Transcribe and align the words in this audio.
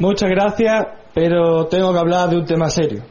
Muchas 0.00 0.30
gracias, 0.30 0.86
pero 1.12 1.66
tengo 1.66 1.92
que 1.92 1.98
hablar 1.98 2.30
de 2.30 2.38
un 2.38 2.46
tema 2.46 2.70
serio. 2.70 3.02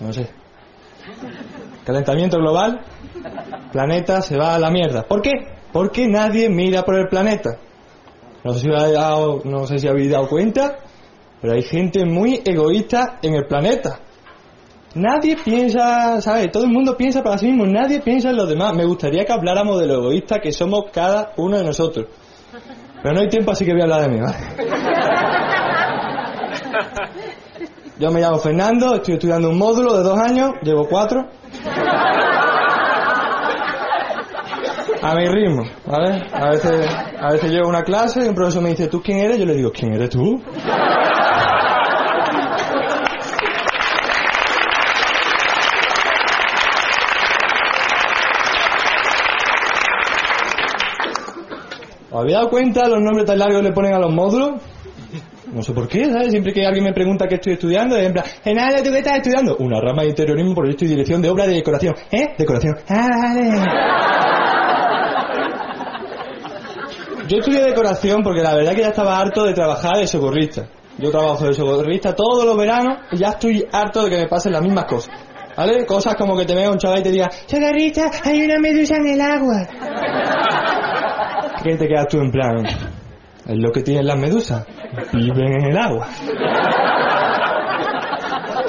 No 0.00 0.12
sé. 0.14 0.30
Calentamiento 1.84 2.38
global, 2.38 2.80
planeta 3.70 4.22
se 4.22 4.38
va 4.38 4.54
a 4.54 4.58
la 4.58 4.70
mierda. 4.70 5.02
¿Por 5.02 5.20
qué? 5.20 5.32
Porque 5.72 6.08
nadie 6.08 6.48
mira 6.48 6.84
por 6.84 6.98
el 6.98 7.08
planeta. 7.08 7.58
No 8.44 8.54
sé 8.54 8.60
si 8.60 8.68
habéis 8.68 8.94
dado, 8.94 9.42
no 9.44 9.66
sé 9.66 9.78
si 9.78 9.88
habéis 9.88 10.10
dado 10.10 10.28
cuenta, 10.28 10.78
pero 11.42 11.52
hay 11.52 11.62
gente 11.62 12.06
muy 12.06 12.40
egoísta 12.44 13.18
en 13.20 13.34
el 13.34 13.46
planeta. 13.46 14.00
Nadie 14.94 15.36
piensa, 15.42 16.20
¿sabes? 16.20 16.52
Todo 16.52 16.64
el 16.64 16.70
mundo 16.70 16.96
piensa 16.96 17.22
para 17.22 17.38
sí 17.38 17.46
mismo, 17.46 17.64
nadie 17.66 18.00
piensa 18.00 18.30
en 18.30 18.36
los 18.36 18.48
demás. 18.48 18.74
Me 18.74 18.84
gustaría 18.84 19.24
que 19.24 19.32
habláramos 19.32 19.80
de 19.80 19.86
lo 19.86 19.94
egoísta 19.94 20.40
que 20.40 20.52
somos 20.52 20.84
cada 20.92 21.32
uno 21.36 21.56
de 21.56 21.64
nosotros. 21.64 22.06
Pero 23.02 23.14
no 23.14 23.20
hay 23.20 23.28
tiempo, 23.28 23.52
así 23.52 23.64
que 23.64 23.72
voy 23.72 23.80
a 23.80 23.84
hablar 23.84 24.02
de 24.02 24.08
mí, 24.08 24.20
¿vale? 24.20 24.36
Yo 27.98 28.10
me 28.10 28.20
llamo 28.20 28.38
Fernando, 28.38 28.96
estoy 28.96 29.14
estudiando 29.14 29.48
un 29.48 29.58
módulo 29.58 29.96
de 29.96 30.02
dos 30.02 30.18
años, 30.18 30.52
llevo 30.62 30.86
cuatro. 30.88 31.26
A 35.02 35.14
mi 35.14 35.26
ritmo, 35.26 35.64
¿vale? 35.86 36.22
A 36.32 36.50
veces, 36.50 36.88
a 37.20 37.32
veces 37.32 37.50
llego 37.50 37.66
a 37.66 37.68
una 37.70 37.82
clase 37.82 38.24
y 38.24 38.28
un 38.28 38.34
profesor 38.34 38.62
me 38.62 38.70
dice, 38.70 38.88
¿tú 38.88 39.02
quién 39.02 39.18
eres? 39.18 39.38
Yo 39.38 39.46
le 39.46 39.54
digo, 39.54 39.72
¿quién 39.72 39.94
eres 39.94 40.10
tú? 40.10 40.40
¿Os 52.22 52.24
habéis 52.24 52.36
dado 52.36 52.50
cuenta 52.50 52.88
los 52.88 53.00
nombres 53.00 53.26
tan 53.26 53.36
largos 53.36 53.62
le 53.64 53.72
ponen 53.72 53.94
a 53.94 53.98
los 53.98 54.14
módulos? 54.14 54.62
No 55.52 55.60
sé 55.60 55.72
por 55.72 55.88
qué, 55.88 56.06
¿sabes? 56.06 56.30
Siempre 56.30 56.52
que 56.52 56.64
alguien 56.64 56.84
me 56.84 56.92
pregunta 56.92 57.26
qué 57.26 57.34
estoy 57.34 57.54
estudiando, 57.54 57.96
es 57.96 58.06
en 58.06 58.12
plan, 58.12 58.24
Genaro, 58.44 58.80
¿tú 58.80 58.90
qué 58.92 58.98
estás 58.98 59.16
estudiando? 59.16 59.56
Una 59.58 59.80
rama 59.80 60.02
de 60.02 60.10
interiorismo, 60.10 60.54
proyecto 60.54 60.84
y 60.84 60.88
dirección 60.88 61.20
de 61.20 61.28
obra 61.28 61.48
de 61.48 61.54
decoración. 61.54 61.96
¿Eh? 62.12 62.28
Decoración. 62.38 62.76
Ah. 62.88 63.34
Yo 67.28 67.38
estudié 67.38 67.64
decoración 67.64 68.22
porque 68.22 68.40
la 68.40 68.54
verdad 68.54 68.72
que 68.72 68.82
ya 68.82 68.88
estaba 68.88 69.18
harto 69.18 69.44
de 69.44 69.52
trabajar 69.52 69.96
de 69.96 70.06
socorrista. 70.06 70.68
Yo 70.98 71.10
trabajo 71.10 71.44
de 71.44 71.54
socorrista 71.54 72.14
todos 72.14 72.44
los 72.44 72.56
veranos 72.56 72.98
y 73.10 73.18
ya 73.18 73.30
estoy 73.30 73.66
harto 73.72 74.04
de 74.04 74.10
que 74.10 74.16
me 74.18 74.28
pasen 74.28 74.52
las 74.52 74.62
mismas 74.62 74.84
cosas. 74.84 75.12
¿Vale? 75.56 75.84
Cosas 75.86 76.14
como 76.14 76.36
que 76.36 76.46
te 76.46 76.54
vea 76.54 76.70
un 76.70 76.78
chaval 76.78 77.00
y 77.00 77.02
te 77.02 77.10
diga, 77.10 77.28
socorrista, 77.46 78.12
hay 78.24 78.42
una 78.42 78.60
medusa 78.60 78.94
en 78.96 79.08
el 79.08 79.20
agua. 79.20 79.66
¿Qué 81.62 81.76
te 81.76 81.86
quedas 81.86 82.08
tú 82.08 82.18
en 82.18 82.30
plan? 82.30 82.64
Es 83.46 83.56
lo 83.56 83.70
que 83.70 83.82
tienen 83.82 84.06
las 84.06 84.18
medusas. 84.18 84.66
Viven 85.12 85.60
en 85.60 85.70
el 85.70 85.78
agua. 85.78 86.08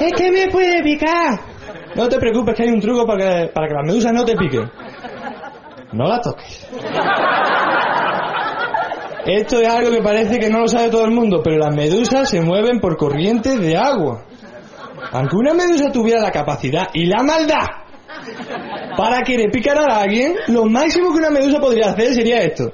Es 0.00 0.12
que 0.12 0.30
me 0.30 0.48
puede 0.48 0.82
picar. 0.82 1.40
No 1.96 2.08
te 2.08 2.18
preocupes 2.18 2.54
que 2.54 2.64
hay 2.64 2.70
un 2.70 2.80
truco 2.80 3.06
para 3.06 3.18
que, 3.18 3.48
para 3.48 3.68
que 3.68 3.74
las 3.74 3.86
medusas 3.86 4.12
no 4.12 4.24
te 4.24 4.36
piquen. 4.36 4.70
No 5.92 6.04
las 6.04 6.20
toques. 6.22 6.68
Esto 9.26 9.60
es 9.60 9.68
algo 9.68 9.90
que 9.90 10.02
parece 10.02 10.38
que 10.38 10.50
no 10.50 10.60
lo 10.60 10.68
sabe 10.68 10.90
todo 10.90 11.04
el 11.04 11.12
mundo, 11.12 11.40
pero 11.42 11.58
las 11.58 11.74
medusas 11.74 12.28
se 12.28 12.40
mueven 12.40 12.78
por 12.80 12.96
corrientes 12.96 13.58
de 13.58 13.76
agua. 13.76 14.24
Aunque 15.12 15.36
una 15.36 15.54
medusa 15.54 15.90
tuviera 15.90 16.20
la 16.20 16.30
capacidad 16.30 16.88
y 16.92 17.06
la 17.06 17.22
maldad 17.22 17.66
para 18.96 19.22
querer 19.22 19.50
picar 19.50 19.78
a 19.78 20.00
alguien, 20.00 20.34
lo 20.48 20.66
máximo 20.66 21.12
que 21.12 21.18
una 21.18 21.30
medusa 21.30 21.60
podría 21.60 21.90
hacer 21.90 22.14
sería 22.14 22.42
esto. 22.42 22.72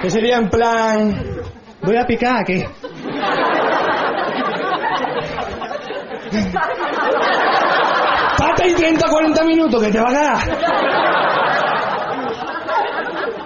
Que 0.00 0.08
sería 0.08 0.38
en 0.38 0.48
plan, 0.48 1.14
voy 1.82 1.96
a 1.96 2.06
picar, 2.06 2.42
¿qué? 2.44 2.66
Pata 8.38 8.66
y 8.66 8.74
30, 8.74 9.08
40 9.10 9.44
minutos, 9.44 9.82
que 9.82 9.90
te 9.90 10.00
va 10.00 10.08
a 10.08 10.12
quedar. 10.12 10.99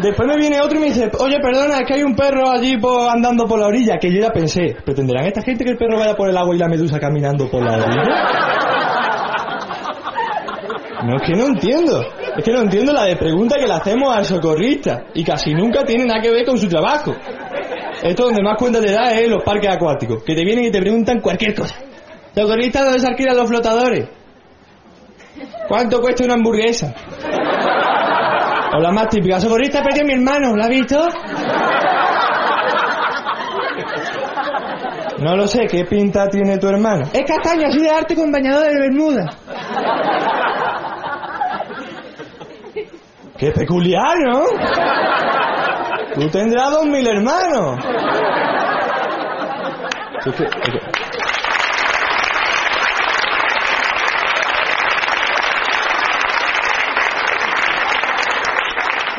Después 0.05 0.29
me 0.29 0.37
viene 0.37 0.61
otro 0.61 0.77
y 0.77 0.81
me 0.83 0.87
dice, 0.89 1.11
oye, 1.19 1.39
perdona, 1.41 1.79
es 1.79 1.87
que 1.87 1.95
hay 1.95 2.03
un 2.03 2.15
perro 2.15 2.51
allí 2.51 2.77
andando 3.11 3.47
por 3.47 3.59
la 3.59 3.69
orilla, 3.69 3.97
que 3.99 4.13
yo 4.13 4.21
ya 4.21 4.29
pensé, 4.29 4.77
¿pretenderán 4.85 5.25
esta 5.25 5.41
gente 5.41 5.65
que 5.65 5.71
el 5.71 5.79
perro 5.79 5.99
vaya 5.99 6.15
por 6.15 6.29
el 6.29 6.37
agua 6.37 6.55
y 6.55 6.59
la 6.59 6.69
medusa 6.69 7.01
caminando 7.01 7.51
por 7.51 7.63
la 7.65 7.79
orilla? 7.79 8.03
No, 11.07 11.17
es 11.17 11.23
que 11.23 11.33
no 11.33 11.47
entiendo. 11.47 12.03
Es 12.37 12.45
que 12.45 12.53
no 12.53 12.61
entiendo 12.61 12.93
la 12.93 13.05
de 13.05 13.17
pregunta 13.17 13.57
que 13.59 13.67
le 13.67 13.73
hacemos 13.73 14.15
al 14.15 14.27
socorrista 14.27 15.05
y 15.15 15.25
casi 15.25 15.55
nunca 15.55 15.85
tiene 15.87 16.05
nada 16.05 16.21
que 16.21 16.31
ver 16.31 16.45
con 16.45 16.59
su 16.59 16.69
trabajo. 16.69 17.15
Esto 18.03 18.25
donde 18.25 18.43
más 18.43 18.59
cuenta 18.59 18.83
te 18.83 18.93
da 18.93 19.11
es 19.19 19.27
los 19.27 19.43
parques 19.43 19.75
acuáticos, 19.75 20.23
que 20.23 20.35
te 20.35 20.45
vienen 20.45 20.67
y 20.67 20.71
te 20.71 20.83
preguntan 20.83 21.23
cualquier 21.23 21.55
cosa. 21.55 21.77
Socorrista, 22.35 22.85
¿dónde 22.85 23.01
se 23.01 23.07
alquilan 23.07 23.39
los 23.39 23.49
flotadores? 23.49 24.07
¿Cuánto 25.67 26.03
cuesta 26.03 26.25
una 26.25 26.35
hamburguesa? 26.35 26.95
O 28.77 28.81
la 28.81 28.91
más 28.91 29.09
típica, 29.09 29.39
socorrista, 29.41 29.83
perdió 29.83 30.03
a 30.03 30.07
mi 30.07 30.13
hermano, 30.15 30.57
¿la 30.57 30.65
has 30.65 30.69
visto? 30.71 31.09
No 35.21 35.37
lo 35.37 35.47
sé, 35.47 35.67
¿qué 35.67 35.85
pinta 35.85 36.29
tiene 36.29 36.59
tu 36.59 36.69
hermano? 36.69 37.05
Es 37.13 37.23
castaño, 37.25 37.69
así 37.69 37.81
de 37.81 37.91
arte 37.91 38.15
con 38.17 38.33
bañador 38.33 38.67
de 38.69 38.81
bermuda. 38.81 39.31
Qué 43.39 43.51
peculiar, 43.53 44.17
¿no? 44.21 44.43
Tú 46.15 46.29
tendrás 46.31 46.71
dos 46.71 46.87
mil 46.87 47.07
hermanos. 47.07 47.79
Es 50.27 50.35
que- 50.35 50.45
es 50.45 50.51
que- 50.51 51.14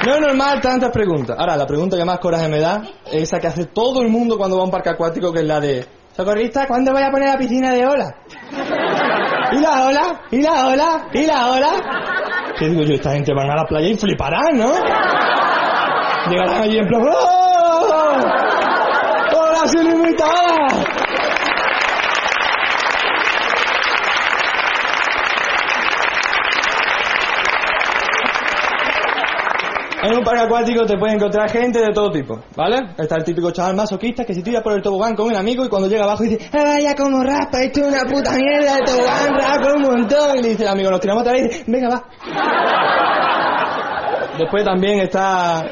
No 0.05 0.13
es 0.13 0.21
normal 0.21 0.61
tantas 0.61 0.91
preguntas. 0.91 1.35
Ahora, 1.39 1.57
la 1.57 1.65
pregunta 1.65 1.97
que 1.97 2.05
más 2.05 2.19
coraje 2.19 2.47
me 2.47 2.59
da 2.59 2.83
es 3.07 3.23
esa 3.23 3.39
que 3.39 3.47
hace 3.47 3.65
todo 3.65 4.01
el 4.03 4.09
mundo 4.09 4.37
cuando 4.37 4.57
va 4.57 4.61
a 4.61 4.65
un 4.65 4.71
parque 4.71 4.89
acuático, 4.89 5.33
que 5.33 5.39
es 5.39 5.45
la 5.45 5.59
de... 5.59 5.85
Socorrista, 6.15 6.67
¿cuándo 6.67 6.93
voy 6.93 7.01
a 7.01 7.09
poner 7.09 7.29
la 7.29 7.37
piscina 7.37 7.73
de 7.73 7.85
ola? 7.85 8.15
¿Y 9.51 9.59
la 9.59 9.87
ola? 9.87 10.21
¿Y 10.31 10.41
la 10.41 10.67
ola? 10.67 11.07
¿Y 11.11 11.25
la 11.25 11.51
ola? 11.51 11.71
¿Qué 12.57 12.69
digo 12.69 12.83
yo? 12.83 12.93
Esta 12.93 13.11
gente 13.11 13.33
van 13.33 13.49
a 13.49 13.55
la 13.55 13.65
playa 13.65 13.87
y 13.87 13.97
fliparán, 13.97 14.57
¿no? 14.57 14.71
Llegarán 16.29 16.61
allí 16.61 16.77
en 16.77 16.87
plan... 16.87 17.03
En 30.25 30.29
un 30.29 30.37
parque 30.37 30.45
acuático 30.47 30.85
te 30.87 30.97
puedes 30.97 31.17
encontrar 31.17 31.47
gente 31.51 31.79
de 31.79 31.93
todo 31.93 32.09
tipo, 32.09 32.39
¿vale? 32.55 32.77
Está 32.97 33.17
el 33.17 33.23
típico 33.23 33.51
chaval 33.51 33.75
masoquista 33.75 34.25
que 34.25 34.33
se 34.33 34.41
tira 34.41 34.63
por 34.63 34.73
el 34.73 34.81
tobogán 34.81 35.13
con 35.15 35.27
un 35.27 35.35
amigo 35.35 35.63
y 35.63 35.69
cuando 35.69 35.87
llega 35.87 36.03
abajo 36.03 36.23
dice, 36.23 36.49
¡Ah, 36.51 36.63
vaya 36.63 36.95
como 36.95 37.21
raspa, 37.21 37.61
esto 37.61 37.81
es 37.81 37.87
una 37.89 38.01
puta 38.11 38.31
mierda 38.31 38.75
de 38.75 38.81
tobogán, 38.85 39.35
raspa 39.37 39.73
un 39.75 39.81
montón! 39.83 40.39
Y 40.39 40.41
le 40.41 40.49
dice 40.49 40.63
el 40.63 40.69
amigo, 40.69 40.89
nos 40.89 40.99
tiramos 40.99 41.23
vez 41.25 41.41
y 41.41 41.43
dice, 41.43 41.63
venga, 41.67 41.89
va. 41.89 42.03
Después 44.39 44.65
también 44.65 45.01
está, 45.01 45.63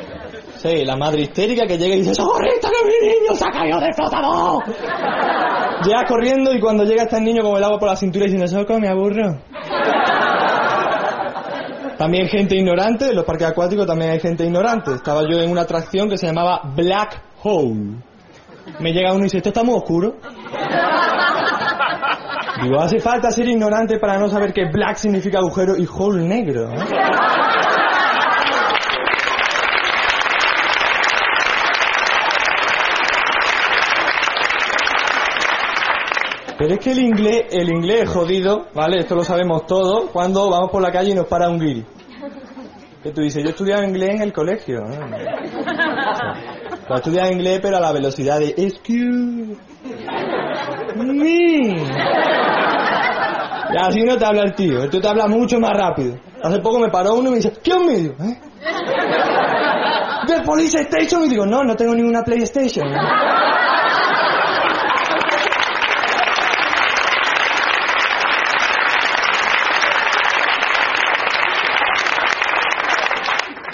sí, 0.58 0.86
la 0.86 0.98
madre 0.98 1.24
histérica 1.24 1.66
que 1.66 1.76
llega 1.80 1.96
y 1.96 2.00
dice, 2.00 2.14
¡Socorrista, 2.14 2.70
que 2.70 2.86
mi 2.86 3.08
niño 3.08 3.34
se 3.34 3.46
ha 3.46 3.52
caído 3.52 3.80
del 3.80 3.94
flotador! 3.96 4.64
Llega 5.84 6.06
corriendo 6.08 6.54
y 6.54 6.60
cuando 6.60 6.84
llega 6.84 7.04
está 7.04 7.18
el 7.18 7.24
niño 7.24 7.42
con 7.42 7.58
el 7.58 7.64
agua 7.64 7.80
por 7.80 7.90
la 7.90 7.96
cintura 7.96 8.26
diciendo, 8.26 8.48
¡Soco, 8.48 8.80
me 8.80 8.88
aburro! 8.88 9.42
También 12.04 12.28
gente 12.28 12.58
ignorante, 12.58 13.12
en 13.12 13.16
los 13.16 13.24
parques 13.24 13.48
acuáticos 13.48 13.88
también 13.88 14.12
hay 14.12 14.20
gente 14.20 14.44
ignorante. 14.44 14.94
Estaba 14.94 15.22
yo 15.22 15.40
en 15.40 15.50
una 15.50 15.62
atracción 15.62 16.10
que 16.10 16.18
se 16.18 16.28
llamaba 16.28 16.60
Black 16.76 17.24
Hole. 17.44 17.96
Me 18.82 18.92
llega 18.92 19.14
uno 19.14 19.22
y 19.22 19.24
dice, 19.24 19.38
¿esto 19.38 19.48
está 19.48 19.64
muy 19.64 19.76
oscuro? 19.76 20.18
Digo, 22.62 22.82
hace 22.82 23.00
falta 23.00 23.32
ser 23.32 23.48
ignorante 23.48 24.00
para 24.00 24.18
no 24.18 24.28
saber 24.28 24.52
que 24.52 24.66
black 24.66 24.98
significa 24.98 25.38
agujero 25.38 25.78
y 25.78 25.88
hole 25.90 26.28
negro. 26.28 26.74
¿eh? 26.74 26.84
Pero 36.58 36.74
es 36.76 36.80
que 36.82 36.92
el 36.92 37.00
inglés, 37.00 37.46
el 37.52 37.70
inglés 37.70 38.04
es 38.04 38.10
jodido, 38.10 38.68
¿vale? 38.74 39.00
Esto 39.00 39.16
lo 39.16 39.24
sabemos 39.24 39.66
todos, 39.66 40.10
cuando 40.12 40.50
vamos 40.50 40.70
por 40.70 40.82
la 40.82 40.92
calle 40.92 41.12
y 41.12 41.16
nos 41.16 41.28
para 41.28 41.48
un 41.48 41.60
guiri. 41.60 41.86
Que 43.04 43.12
tú 43.12 43.22
dices, 43.22 43.44
yo 43.44 43.50
estudiaba 43.50 43.86
inglés 43.86 44.12
en 44.16 44.22
el 44.22 44.34
colegio. 44.34 44.80
¿no? 44.80 44.96
Estudiaba 46.96 47.32
inglés, 47.32 47.60
pero 47.62 47.78
a 47.78 47.82
la 47.82 47.92
velocidad 47.92 48.40
de 48.40 48.54
excuse 48.58 49.58
me. 50.96 51.84
Y 53.74 53.78
así 53.78 54.04
no 54.04 54.18
te 54.18 54.26
habla 54.26 54.44
el 54.44 54.54
tío, 54.54 54.84
esto 54.84 55.02
te 55.02 55.08
habla 55.08 55.28
mucho 55.28 55.60
más 55.60 55.74
rápido. 55.74 56.18
Hace 56.44 56.60
poco 56.60 56.80
me 56.80 56.90
paró 56.90 57.16
uno 57.16 57.30
y 57.30 57.32
me 57.32 57.38
dice, 57.38 57.54
¿qué 57.64 57.74
me 57.80 57.98
dio? 57.98 58.12
¿Eh? 58.12 58.40
¿Del 60.28 60.44
Police 60.44 60.82
Station? 60.82 61.26
Y 61.26 61.30
digo, 61.30 61.46
no, 61.46 61.64
no 61.64 61.76
tengo 61.76 61.96
ninguna 61.96 62.24
PlayStation. 62.24 62.88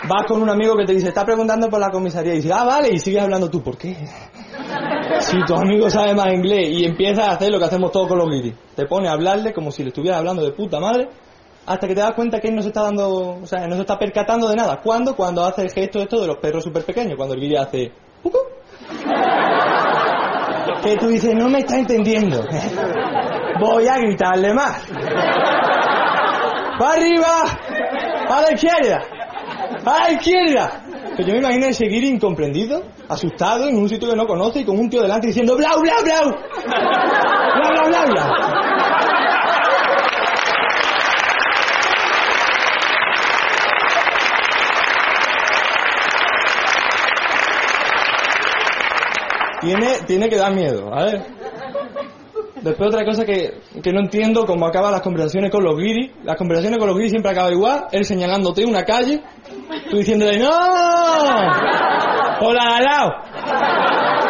Vas 0.10 0.26
con 0.28 0.42
un 0.42 0.50
amigo 0.50 0.76
que 0.76 0.86
te 0.86 0.94
dice, 0.94 1.10
está 1.10 1.24
preguntando 1.24 1.70
por 1.70 1.80
la 1.80 1.90
comisaría, 1.90 2.34
y 2.34 2.38
dice, 2.38 2.52
ah, 2.52 2.66
vale, 2.66 2.90
y 2.92 3.00
sigues 3.00 3.22
hablando 3.22 3.50
tú, 3.50 3.62
¿por 3.62 3.78
qué? 3.78 3.96
Si 5.20 5.38
tu 5.46 5.56
amigo 5.56 5.90
sabe 5.90 6.14
más 6.16 6.34
inglés 6.34 6.70
y 6.70 6.86
empiezas 6.86 7.28
a 7.28 7.32
hacer 7.32 7.52
lo 7.52 7.60
que 7.60 7.66
hacemos 7.66 7.92
todos 7.92 8.08
con 8.08 8.18
los 8.18 8.30
guiris, 8.30 8.56
te 8.76 8.86
pone 8.86 9.08
a 9.08 9.14
hablarle 9.14 9.54
como 9.54 9.72
si 9.72 9.84
le 9.84 9.90
estuvieras 9.90 10.20
hablando 10.20 10.44
de 10.44 10.52
puta 10.52 10.80
madre, 10.80 11.10
hasta 11.66 11.88
que 11.88 11.94
te 11.94 12.02
das 12.02 12.14
cuenta 12.14 12.40
que 12.40 12.48
él 12.48 12.56
no 12.56 12.62
se 12.62 12.70
está 12.70 12.82
dando, 12.84 13.40
o 13.42 13.46
sea, 13.46 13.68
no 13.68 13.76
se 13.76 13.82
está 13.82 13.98
percatando 14.00 14.50
de 14.50 14.56
nada. 14.56 14.80
¿Cuándo? 14.82 15.16
Cuando 15.16 15.46
hace 15.46 15.62
el 15.62 15.72
gesto 15.72 16.00
esto 16.00 16.20
de 16.20 16.28
los 16.28 16.38
perros 16.38 16.64
súper 16.64 16.84
pequeños, 16.84 17.14
cuando 17.16 17.36
el 17.36 17.42
guiri 17.42 17.58
hace, 17.58 17.92
"Cucú". 18.24 18.40
Que 20.82 20.96
tú 20.96 21.08
dices, 21.10 21.36
no 21.36 21.48
me 21.50 21.60
está 21.60 21.78
entendiendo. 21.78 22.42
Voy 23.60 23.88
a 23.88 23.98
gritarle 23.98 24.54
más. 24.54 24.82
¡Para 26.80 26.94
arriba! 26.94 27.44
¡A 28.30 28.42
la 28.42 28.54
izquierda! 28.54 29.19
¡A 29.90 30.04
la 30.04 30.12
izquierda! 30.12 30.84
Que 31.18 31.24
yo 31.24 31.34
me 31.34 31.40
imagino 31.40 31.66
ese 31.66 31.86
guiri 31.88 32.10
incomprendido, 32.10 32.84
asustado, 33.08 33.68
en 33.68 33.76
un 33.76 33.90
sitio 33.90 34.08
que 34.08 34.16
no 34.16 34.28
conoce 34.28 34.60
y 34.60 34.64
con 34.64 34.78
un 34.78 34.88
tío 34.88 35.02
delante 35.02 35.28
diciendo 35.28 35.58
¡Blau, 35.58 35.82
blau, 35.82 36.04
blau! 36.04 36.30
¡Blau, 37.56 37.72
blau, 37.72 37.88
blau, 37.90 38.08
blau! 38.08 38.60
Tiene, 49.62 49.88
tiene 50.06 50.30
que 50.30 50.38
dar 50.38 50.54
miedo, 50.54 50.90
¿vale? 50.92 51.26
Después 52.62 52.90
otra 52.90 53.06
cosa 53.06 53.26
que, 53.26 53.62
que 53.82 53.92
no 53.92 54.02
entiendo 54.02 54.46
cómo 54.46 54.66
acaban 54.66 54.92
las 54.92 55.02
conversaciones 55.02 55.50
con 55.50 55.64
los 55.64 55.76
guiris. 55.76 56.12
Las 56.24 56.38
conversaciones 56.38 56.78
con 56.78 56.88
los 56.88 56.96
guiris 56.96 57.12
siempre 57.12 57.32
acaban 57.32 57.54
igual, 57.54 57.88
él 57.92 58.06
señalándote 58.06 58.66
una 58.66 58.84
calle, 58.84 59.22
tú 59.90 59.98
diciéndole 59.98 60.38
¡No! 60.38 60.50
¡Por 62.40 62.54
de 62.54 62.60
al 62.60 62.84
lado! 62.84 63.12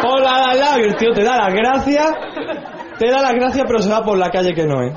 ¡Por 0.02 0.20
la 0.20 0.38
de 0.38 0.44
al 0.52 0.60
lado! 0.60 0.80
Y 0.80 0.82
el 0.84 0.96
tío 0.96 1.12
te 1.12 1.22
da 1.22 1.36
las 1.36 1.54
gracias, 1.54 2.12
te 2.98 3.10
da 3.10 3.20
las 3.20 3.34
gracias 3.34 3.64
pero 3.66 3.80
se 3.80 3.90
va 3.90 4.02
por 4.02 4.18
la 4.18 4.30
calle 4.30 4.54
que 4.54 4.66
no 4.66 4.82
es. 4.82 4.92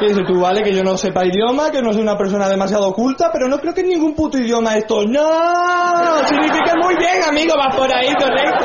Y 0.00 0.06
dices 0.06 0.24
tú, 0.26 0.40
vale, 0.40 0.62
que 0.62 0.74
yo 0.74 0.82
no 0.82 0.96
sepa 0.96 1.26
idioma, 1.26 1.70
que 1.70 1.82
no 1.82 1.92
soy 1.92 2.00
una 2.00 2.16
persona 2.16 2.48
demasiado 2.48 2.88
oculta, 2.88 3.30
pero 3.32 3.48
no 3.48 3.58
creo 3.58 3.74
que 3.74 3.82
ningún 3.82 4.14
puto 4.14 4.38
idioma 4.38 4.76
esto 4.76 5.04
¡No! 5.06 6.26
Significa 6.26 6.74
muy 6.82 6.96
bien, 6.96 7.22
amigo, 7.28 7.54
vas 7.56 7.76
por 7.76 7.92
ahí, 7.94 8.14
correcto. 8.14 8.64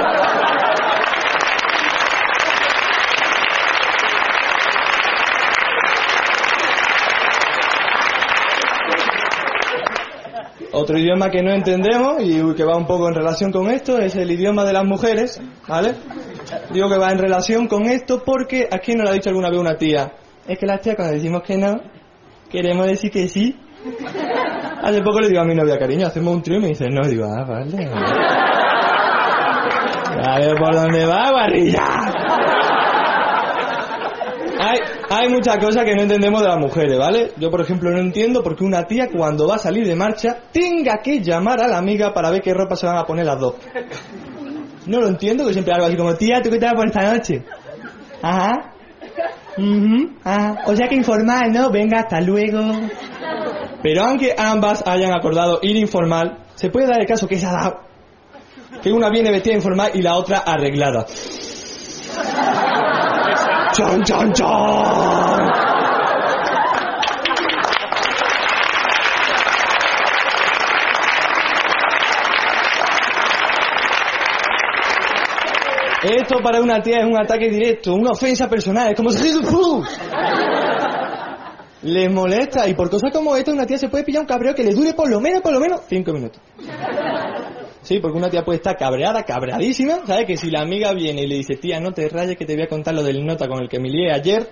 Otro 10.77 10.97
idioma 10.97 11.29
que 11.29 11.41
no 11.41 11.53
entendemos 11.53 12.21
y 12.21 12.53
que 12.53 12.65
va 12.65 12.75
un 12.75 12.85
poco 12.85 13.07
en 13.07 13.15
relación 13.15 13.49
con 13.49 13.69
esto 13.69 13.97
es 13.97 14.13
el 14.17 14.29
idioma 14.29 14.65
de 14.65 14.73
las 14.73 14.83
mujeres, 14.83 15.41
¿vale? 15.69 15.93
Digo 16.73 16.89
que 16.89 16.97
va 16.97 17.13
en 17.13 17.17
relación 17.17 17.67
con 17.67 17.85
esto 17.85 18.21
porque 18.25 18.67
aquí 18.69 18.93
nos 18.93 19.05
lo 19.05 19.11
ha 19.11 19.13
dicho 19.13 19.29
alguna 19.29 19.49
vez 19.49 19.57
una 19.57 19.77
tía. 19.77 20.11
Es 20.45 20.59
que 20.59 20.65
las 20.65 20.81
tías 20.81 20.97
cuando 20.97 21.13
decimos 21.13 21.43
que 21.43 21.57
no, 21.57 21.75
queremos 22.49 22.87
decir 22.87 23.09
que 23.09 23.29
sí. 23.29 23.57
Hace 24.83 25.01
poco 25.01 25.21
le 25.21 25.29
digo 25.29 25.39
a 25.39 25.45
mi 25.45 25.55
novia, 25.55 25.79
cariño, 25.79 26.07
hacemos 26.07 26.35
un 26.35 26.43
trío 26.43 26.57
y 26.57 26.61
me 26.63 26.67
dice, 26.67 26.89
no, 26.89 27.07
digo, 27.07 27.25
ah, 27.25 27.45
vale. 27.45 27.89
A 30.27 30.39
ver 30.39 30.57
por 30.57 30.75
dónde 30.75 31.05
va, 31.05 31.31
guarrilla. 31.31 31.87
Hay, 34.59 34.79
hay 35.09 35.29
muchas 35.29 35.57
cosas 35.57 35.83
que 35.85 35.95
no 35.95 36.03
entendemos 36.03 36.41
de 36.41 36.47
las 36.47 36.57
mujeres, 36.57 36.97
¿vale? 36.97 37.31
Yo, 37.37 37.49
por 37.51 37.61
ejemplo, 37.61 37.91
no 37.91 37.99
entiendo 37.99 38.43
por 38.43 38.55
qué 38.55 38.63
una 38.63 38.83
tía 38.83 39.09
cuando 39.09 39.47
va 39.47 39.55
a 39.55 39.59
salir 39.59 39.85
de 39.85 39.95
marcha 39.95 40.37
tenga 40.51 40.97
que 41.03 41.21
llamar 41.21 41.61
a 41.61 41.67
la 41.67 41.77
amiga 41.77 42.13
para 42.13 42.31
ver 42.31 42.41
qué 42.41 42.53
ropa 42.53 42.75
se 42.75 42.85
van 42.85 42.97
a 42.97 43.03
poner 43.03 43.25
las 43.25 43.39
dos. 43.39 43.55
No 44.85 44.99
lo 44.99 45.07
entiendo, 45.07 45.45
que 45.47 45.53
siempre 45.53 45.73
algo 45.73 45.87
así 45.87 45.97
como, 45.97 46.15
tía, 46.15 46.41
¿tú 46.41 46.49
qué 46.49 46.57
te 46.57 46.65
vas 46.65 46.73
a 46.73 46.75
poner 46.75 46.95
esta 46.95 47.13
noche? 47.13 47.43
Ajá. 48.21 48.73
Ujú, 49.57 50.11
ajá. 50.23 50.55
O 50.65 50.75
sea 50.75 50.87
que 50.87 50.95
informal, 50.95 51.51
¿no? 51.51 51.71
Venga, 51.71 51.99
hasta 51.99 52.19
luego. 52.21 52.59
Pero 53.81 54.03
aunque 54.03 54.33
ambas 54.37 54.83
hayan 54.85 55.13
acordado 55.15 55.59
ir 55.61 55.77
informal, 55.77 56.39
se 56.55 56.69
puede 56.69 56.87
dar 56.87 56.99
el 56.99 57.07
caso 57.07 57.27
que 57.27 57.37
se 57.37 57.45
ha 57.45 57.51
dado. 57.51 57.79
Que 58.81 58.91
una 58.91 59.09
viene 59.09 59.31
vestida 59.31 59.55
informal 59.55 59.91
y 59.93 60.01
la 60.01 60.15
otra 60.15 60.39
arreglada. 60.39 61.05
¡Chan, 63.75 64.01
chan, 64.05 64.31
chan! 64.31 65.51
Esto 76.03 76.41
para 76.41 76.61
una 76.61 76.81
tía 76.81 76.99
es 76.99 77.05
un 77.05 77.17
ataque 77.17 77.49
directo, 77.49 77.95
una 77.95 78.11
ofensa 78.11 78.47
personal, 78.49 78.91
es 78.91 78.95
como 78.95 79.09
Les 81.81 82.09
molesta 82.09 82.69
y 82.69 82.75
por 82.75 82.89
cosas 82.89 83.11
como 83.11 83.35
esta 83.35 83.51
una 83.51 83.65
tía 83.65 83.77
se 83.77 83.89
puede 83.89 84.05
pillar 84.05 84.21
un 84.21 84.27
cabreo 84.27 84.55
que 84.55 84.63
le 84.63 84.73
dure 84.73 84.93
por 84.93 85.09
lo 85.09 85.19
menos, 85.19 85.41
por 85.41 85.51
lo 85.51 85.59
menos, 85.59 85.81
cinco 85.89 86.13
minutos. 86.13 86.41
Sí, 87.85 87.99
porque 87.99 88.17
una 88.17 88.29
tía 88.31 88.43
puede 88.43 88.57
estar 88.57 88.75
cabreada, 88.75 89.21
cabreadísima, 89.23 89.99
¿sabes? 90.07 90.25
Que 90.25 90.37
si 90.37 90.49
la 90.49 90.61
amiga 90.61 90.91
viene 90.91 91.21
y 91.21 91.27
le 91.27 91.35
dice, 91.35 91.55
tía, 91.55 91.79
no 91.79 91.91
te 91.91 92.09
rayes 92.09 92.35
que 92.35 92.43
te 92.43 92.55
voy 92.55 92.63
a 92.63 92.67
contar 92.67 92.95
lo 92.95 93.03
del 93.03 93.23
nota 93.23 93.47
con 93.47 93.61
el 93.61 93.69
que 93.69 93.79
me 93.79 93.89
lié 93.89 94.11
ayer, 94.11 94.49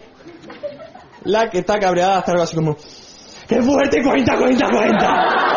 la 1.23 1.49
que 1.49 1.57
está 1.59 1.79
cabreada 1.79 2.19
está 2.19 2.33
algo 2.33 2.43
así 2.43 2.55
como, 2.55 2.77
¡qué 3.47 3.59
fuerte! 3.63 4.03
¡Cuenta, 4.03 4.37
cuenta, 4.37 4.67
cuenta! 4.69 5.53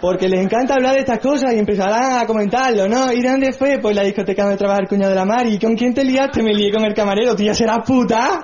Porque 0.00 0.28
les 0.28 0.40
encanta 0.44 0.74
hablar 0.74 0.94
de 0.94 1.00
estas 1.00 1.20
cosas 1.20 1.54
y 1.54 1.58
empezarán 1.60 2.20
a 2.20 2.26
comentarlo, 2.26 2.88
¿no? 2.88 3.12
¿Y 3.12 3.22
dónde 3.22 3.52
fue? 3.52 3.78
Pues 3.78 3.94
la 3.94 4.02
discoteca 4.02 4.42
donde 4.42 4.58
trabaja 4.58 4.80
el 4.80 4.88
cuñado 4.88 5.10
de 5.10 5.16
la 5.16 5.24
Mari. 5.24 5.54
¿Y 5.54 5.58
con 5.60 5.76
quién 5.76 5.94
te 5.94 6.04
liaste? 6.04 6.42
Me 6.42 6.52
lié 6.52 6.72
con 6.72 6.84
el 6.84 6.94
camarero, 6.94 7.36
tía, 7.36 7.54
será 7.54 7.78
puta. 7.78 8.40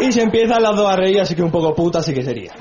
Y 0.00 0.12
se 0.12 0.22
empiezan 0.22 0.62
las 0.62 0.76
dos 0.76 0.88
a 0.88 0.96
reír, 0.96 1.20
así 1.20 1.34
que 1.34 1.42
un 1.42 1.50
poco 1.50 1.74
puta 1.74 2.02
sí 2.02 2.12
que 2.12 2.22
sería. 2.22 2.52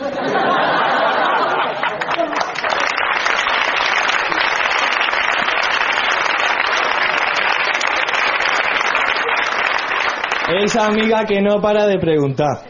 Esa 10.64 10.88
amiga 10.88 11.26
que 11.26 11.42
no 11.42 11.62
para 11.62 11.88
de 11.88 11.98
preguntar. 12.00 12.64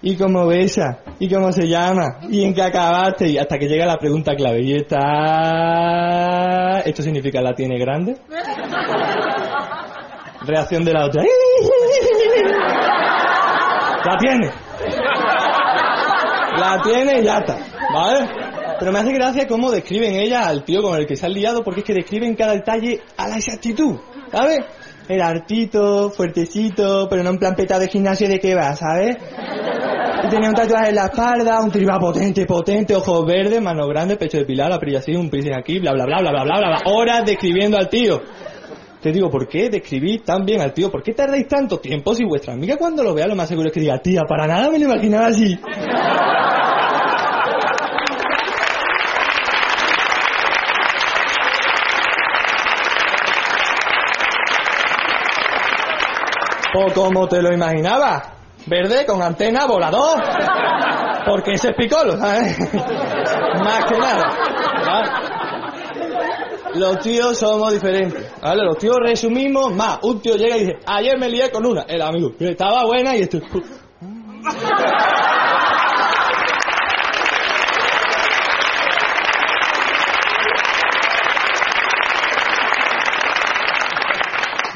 ¿Y 0.00 0.16
cómo 0.16 0.46
besa? 0.46 1.00
¿Y 1.18 1.28
cómo 1.28 1.52
se 1.52 1.68
llama? 1.68 2.20
¿Y 2.30 2.42
en 2.44 2.54
qué 2.54 2.62
acabaste? 2.62 3.28
Y 3.28 3.36
hasta 3.36 3.58
que 3.58 3.66
llega 3.66 3.84
la 3.84 3.98
pregunta 3.98 4.34
clave. 4.34 4.62
¿Y 4.62 4.76
está...? 4.76 6.80
¿Esto 6.80 7.02
significa 7.02 7.42
la 7.42 7.54
tiene 7.54 7.78
grande? 7.78 8.16
Reacción 10.46 10.84
de 10.84 10.92
la 10.92 11.04
otra. 11.04 11.22
La 14.04 14.16
tiene. 14.18 14.50
La 16.58 16.80
tiene 16.82 17.20
y 17.20 17.24
ya 17.24 17.38
está. 17.38 17.58
¿Vale? 17.92 18.28
Pero 18.78 18.92
me 18.92 19.00
hace 19.00 19.12
gracia 19.12 19.46
cómo 19.46 19.70
describen 19.70 20.14
ella 20.14 20.48
al 20.48 20.64
tío 20.64 20.80
con 20.80 20.98
el 20.98 21.06
que 21.06 21.16
se 21.16 21.26
han 21.26 21.34
liado 21.34 21.62
porque 21.62 21.80
es 21.80 21.86
que 21.86 21.92
describen 21.94 22.34
cada 22.36 22.52
detalle 22.52 23.02
a 23.16 23.28
la 23.28 23.36
exactitud. 23.36 23.96
¿Sabes? 24.30 24.60
era 25.08 25.28
hartito, 25.28 26.10
fuertecito, 26.10 27.08
pero 27.08 27.22
no 27.22 27.30
en 27.30 27.38
plan 27.38 27.54
peta 27.54 27.78
de 27.78 27.88
gimnasio 27.88 28.28
de 28.28 28.38
qué 28.38 28.54
va, 28.54 28.74
¿sabes? 28.76 29.16
Y 30.24 30.28
tenía 30.28 30.48
un 30.48 30.54
tatuaje 30.54 30.90
en 30.90 30.96
la 30.96 31.06
espalda, 31.06 31.62
un 31.62 31.70
triba 31.70 31.98
potente, 31.98 32.44
potente, 32.44 32.94
ojos 32.94 33.24
verdes, 33.24 33.62
mano 33.62 33.86
grande, 33.86 34.16
pecho 34.16 34.38
de 34.38 34.44
pilar, 34.44 34.70
la 34.70 34.98
así, 34.98 35.14
un 35.14 35.30
piercing 35.30 35.54
aquí, 35.54 35.78
bla, 35.78 35.92
bla, 35.92 36.04
bla, 36.04 36.20
bla, 36.20 36.30
bla, 36.30 36.44
bla, 36.44 36.58
bla, 36.58 36.82
horas 36.86 37.24
describiendo 37.24 37.78
al 37.78 37.88
tío. 37.88 38.20
Te 39.00 39.12
digo, 39.12 39.30
¿por 39.30 39.46
qué 39.46 39.68
describí 39.70 40.18
tan 40.18 40.44
bien 40.44 40.60
al 40.60 40.72
tío? 40.72 40.90
¿Por 40.90 41.04
qué 41.04 41.12
tardáis 41.12 41.46
tanto 41.46 41.78
tiempo 41.78 42.14
si 42.14 42.24
vuestra 42.24 42.54
amiga 42.54 42.76
cuando 42.76 43.04
lo 43.04 43.14
vea 43.14 43.28
lo 43.28 43.36
más 43.36 43.48
seguro 43.48 43.68
es 43.68 43.74
que 43.74 43.80
diga, 43.80 43.98
tía, 43.98 44.22
para 44.28 44.46
nada 44.46 44.70
me 44.70 44.78
lo 44.78 44.86
imaginaba 44.86 45.28
así? 45.28 45.56
O 56.74 56.92
como 56.92 57.26
te 57.28 57.40
lo 57.40 57.52
imaginabas, 57.52 58.28
verde 58.66 59.06
con 59.06 59.22
antena 59.22 59.66
volador. 59.66 60.22
Porque 61.26 61.52
ese 61.52 61.70
es 61.70 61.76
picolo, 61.76 62.16
¿sabes? 62.16 62.58
Más 63.64 63.84
que 63.86 63.98
nada. 63.98 64.48
Los 66.74 66.98
tíos 67.00 67.38
somos 67.38 67.72
diferentes, 67.72 68.30
¿vale? 68.42 68.62
Los 68.62 68.78
tíos 68.78 68.96
resumimos 69.00 69.74
más. 69.74 69.98
Un 70.02 70.20
tío 70.20 70.36
llega 70.36 70.56
y 70.56 70.60
dice, 70.60 70.78
ayer 70.86 71.18
me 71.18 71.28
lié 71.28 71.50
con 71.50 71.64
una, 71.66 71.82
el 71.82 72.00
amigo. 72.02 72.32
Estaba 72.38 72.84
buena 72.84 73.16
y 73.16 73.22
esto... 73.22 73.38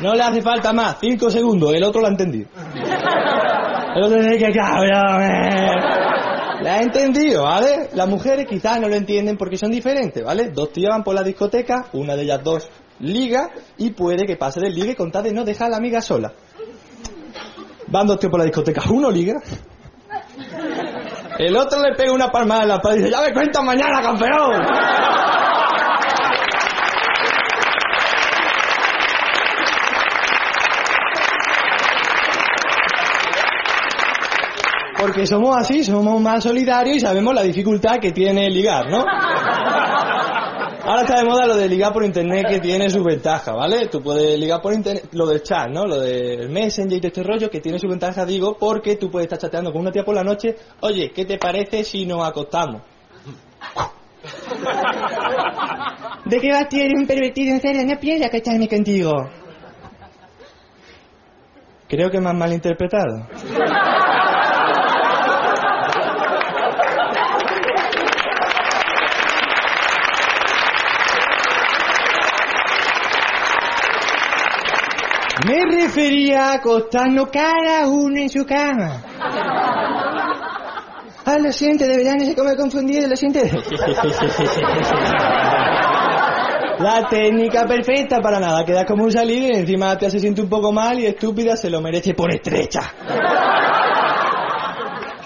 No 0.03 0.15
le 0.15 0.23
hace 0.23 0.43
falta 0.43 0.73
más, 0.73 0.97
cinco 1.01 1.31
segundos, 1.31 1.73
el 1.73 1.85
otro 1.85 2.01
lo 2.01 2.09
ha 2.09 2.11
entendido. 2.11 2.49
El 3.95 4.05
otro 4.05 4.23
dice 4.23 4.39
que 4.39 4.53
cabrón. 4.53 4.91
La 6.63 6.75
ha 6.75 6.83
entendido, 6.83 7.43
¿vale? 7.43 7.91
Las 7.93 8.09
mujeres 8.09 8.47
quizás 8.49 8.81
no 8.81 8.89
lo 8.89 8.95
entienden 8.95 9.37
porque 9.37 9.59
son 9.59 9.71
diferentes, 9.71 10.25
¿vale? 10.25 10.51
Dos 10.51 10.73
tíos 10.73 10.91
van 10.91 11.05
por 11.05 11.15
la 11.15 11.23
discoteca, 11.23 11.87
una 11.93 12.17
de 12.17 12.23
ellas 12.23 12.43
dos 12.43 12.71
liga 13.01 13.51
y 13.77 13.91
puede 13.91 14.25
que 14.25 14.37
pase 14.37 14.61
del 14.61 14.75
ligue 14.75 14.97
con 14.97 15.11
tal 15.11 15.25
de 15.25 15.33
no 15.33 15.45
dejar 15.45 15.67
a 15.67 15.71
la 15.71 15.77
amiga 15.77 16.01
sola. 16.01 16.33
Van 17.89 18.07
dos 18.07 18.19
tíos 18.19 18.31
por 18.31 18.41
la 18.41 18.47
discoteca, 18.47 18.83
uno 18.91 19.11
liga. 19.11 19.35
El 21.39 21.57
otro 21.57 21.83
le 21.83 21.95
pega 21.95 22.13
una 22.13 22.31
palmada 22.31 22.63
en 22.63 22.69
la 22.69 22.75
espalda 22.77 22.97
y 22.97 23.03
dice, 23.03 23.13
ya 23.13 23.21
me 23.21 23.33
cuentas 23.33 23.65
mañana, 23.65 24.01
campeón. 24.01 24.63
Porque 35.03 35.27
somos 35.27 35.57
así, 35.57 35.83
somos 35.83 36.21
más 36.21 36.45
solidarios 36.45 36.99
y 36.99 37.01
sabemos 37.01 37.35
la 37.35 37.43
dificultad 37.43 37.99
que 38.01 38.13
tiene 38.13 38.49
ligar, 38.49 38.89
¿no? 38.89 39.05
Ahora 40.85 41.03
está 41.03 41.19
de 41.19 41.25
moda 41.25 41.45
lo 41.45 41.57
de 41.57 41.69
ligar 41.69 41.93
por 41.93 42.05
internet 42.05 42.47
que 42.49 42.61
tiene 42.61 42.89
su 42.89 43.03
ventaja, 43.03 43.53
¿vale? 43.53 43.89
Tú 43.89 44.01
puedes 44.01 44.39
ligar 44.39 44.63
por 44.63 44.73
internet, 44.73 45.09
lo 45.11 45.27
del 45.27 45.43
chat, 45.43 45.69
¿no? 45.71 45.87
Lo 45.87 45.99
del 45.99 46.49
Messenger 46.51 46.99
y 46.99 47.01
todo 47.01 47.09
este 47.09 47.23
rollo 47.25 47.51
que 47.51 47.59
tiene 47.61 47.81
su 47.81 47.89
ventaja, 47.89 48.25
digo, 48.25 48.57
porque 48.57 48.95
tú 48.95 49.11
puedes 49.11 49.27
estar 49.27 49.41
chateando 49.41 49.73
con 49.73 49.81
una 49.81 49.91
tía 49.91 50.05
por 50.05 50.15
la 50.15 50.23
noche, 50.23 50.55
oye, 50.83 51.11
¿qué 51.11 51.25
te 51.25 51.37
parece 51.37 51.83
si 51.83 52.07
nos 52.07 52.25
acostamos? 52.25 52.83
¿De 56.27 56.41
qué 56.41 56.53
vas, 56.53 56.69
tío? 56.69 56.85
Eres 56.85 56.95
un 56.97 57.09
pervertido 57.09 57.57
en 57.57 57.61
serio, 57.61 57.83
no 57.85 57.99
piensas 57.99 58.29
acostarme 58.29 58.69
contigo. 58.69 59.13
Creo 61.89 62.09
que 62.09 62.21
me 62.21 62.31
han 62.31 62.39
malinterpretado. 62.39 63.27
Me 75.95 76.03
refería 76.03 76.49
a 76.49 76.55
acostarnos 76.55 77.29
cada 77.31 77.87
uno 77.87 78.19
en 78.19 78.31
su 78.31 78.47
cama. 78.47 79.03
Ah, 81.27 81.39
lo 81.39 81.53
siento, 81.53 81.85
de 81.85 81.99
verdad 81.99 82.15
no 82.19 82.25
sé 82.25 82.35
cómo 82.35 82.49
he 82.49 82.57
confundido, 82.57 83.07
lo 83.07 83.15
siento. 83.15 83.41
La 86.79 87.07
técnica 87.11 87.67
perfecta 87.67 88.21
para 88.21 88.41
nada, 88.41 88.65
queda 88.65 88.87
como 88.87 89.05
un 89.05 89.13
salir 89.13 89.53
y 89.53 89.57
encima 89.59 89.99
te 89.99 90.09
se 90.09 90.19
siente 90.19 90.41
un 90.41 90.49
poco 90.49 90.73
mal 90.73 90.99
y 90.99 91.05
estúpida 91.07 91.57
se 91.57 91.69
lo 91.69 91.83
merece 91.83 92.15
por 92.15 92.33
estrecha. 92.33 92.81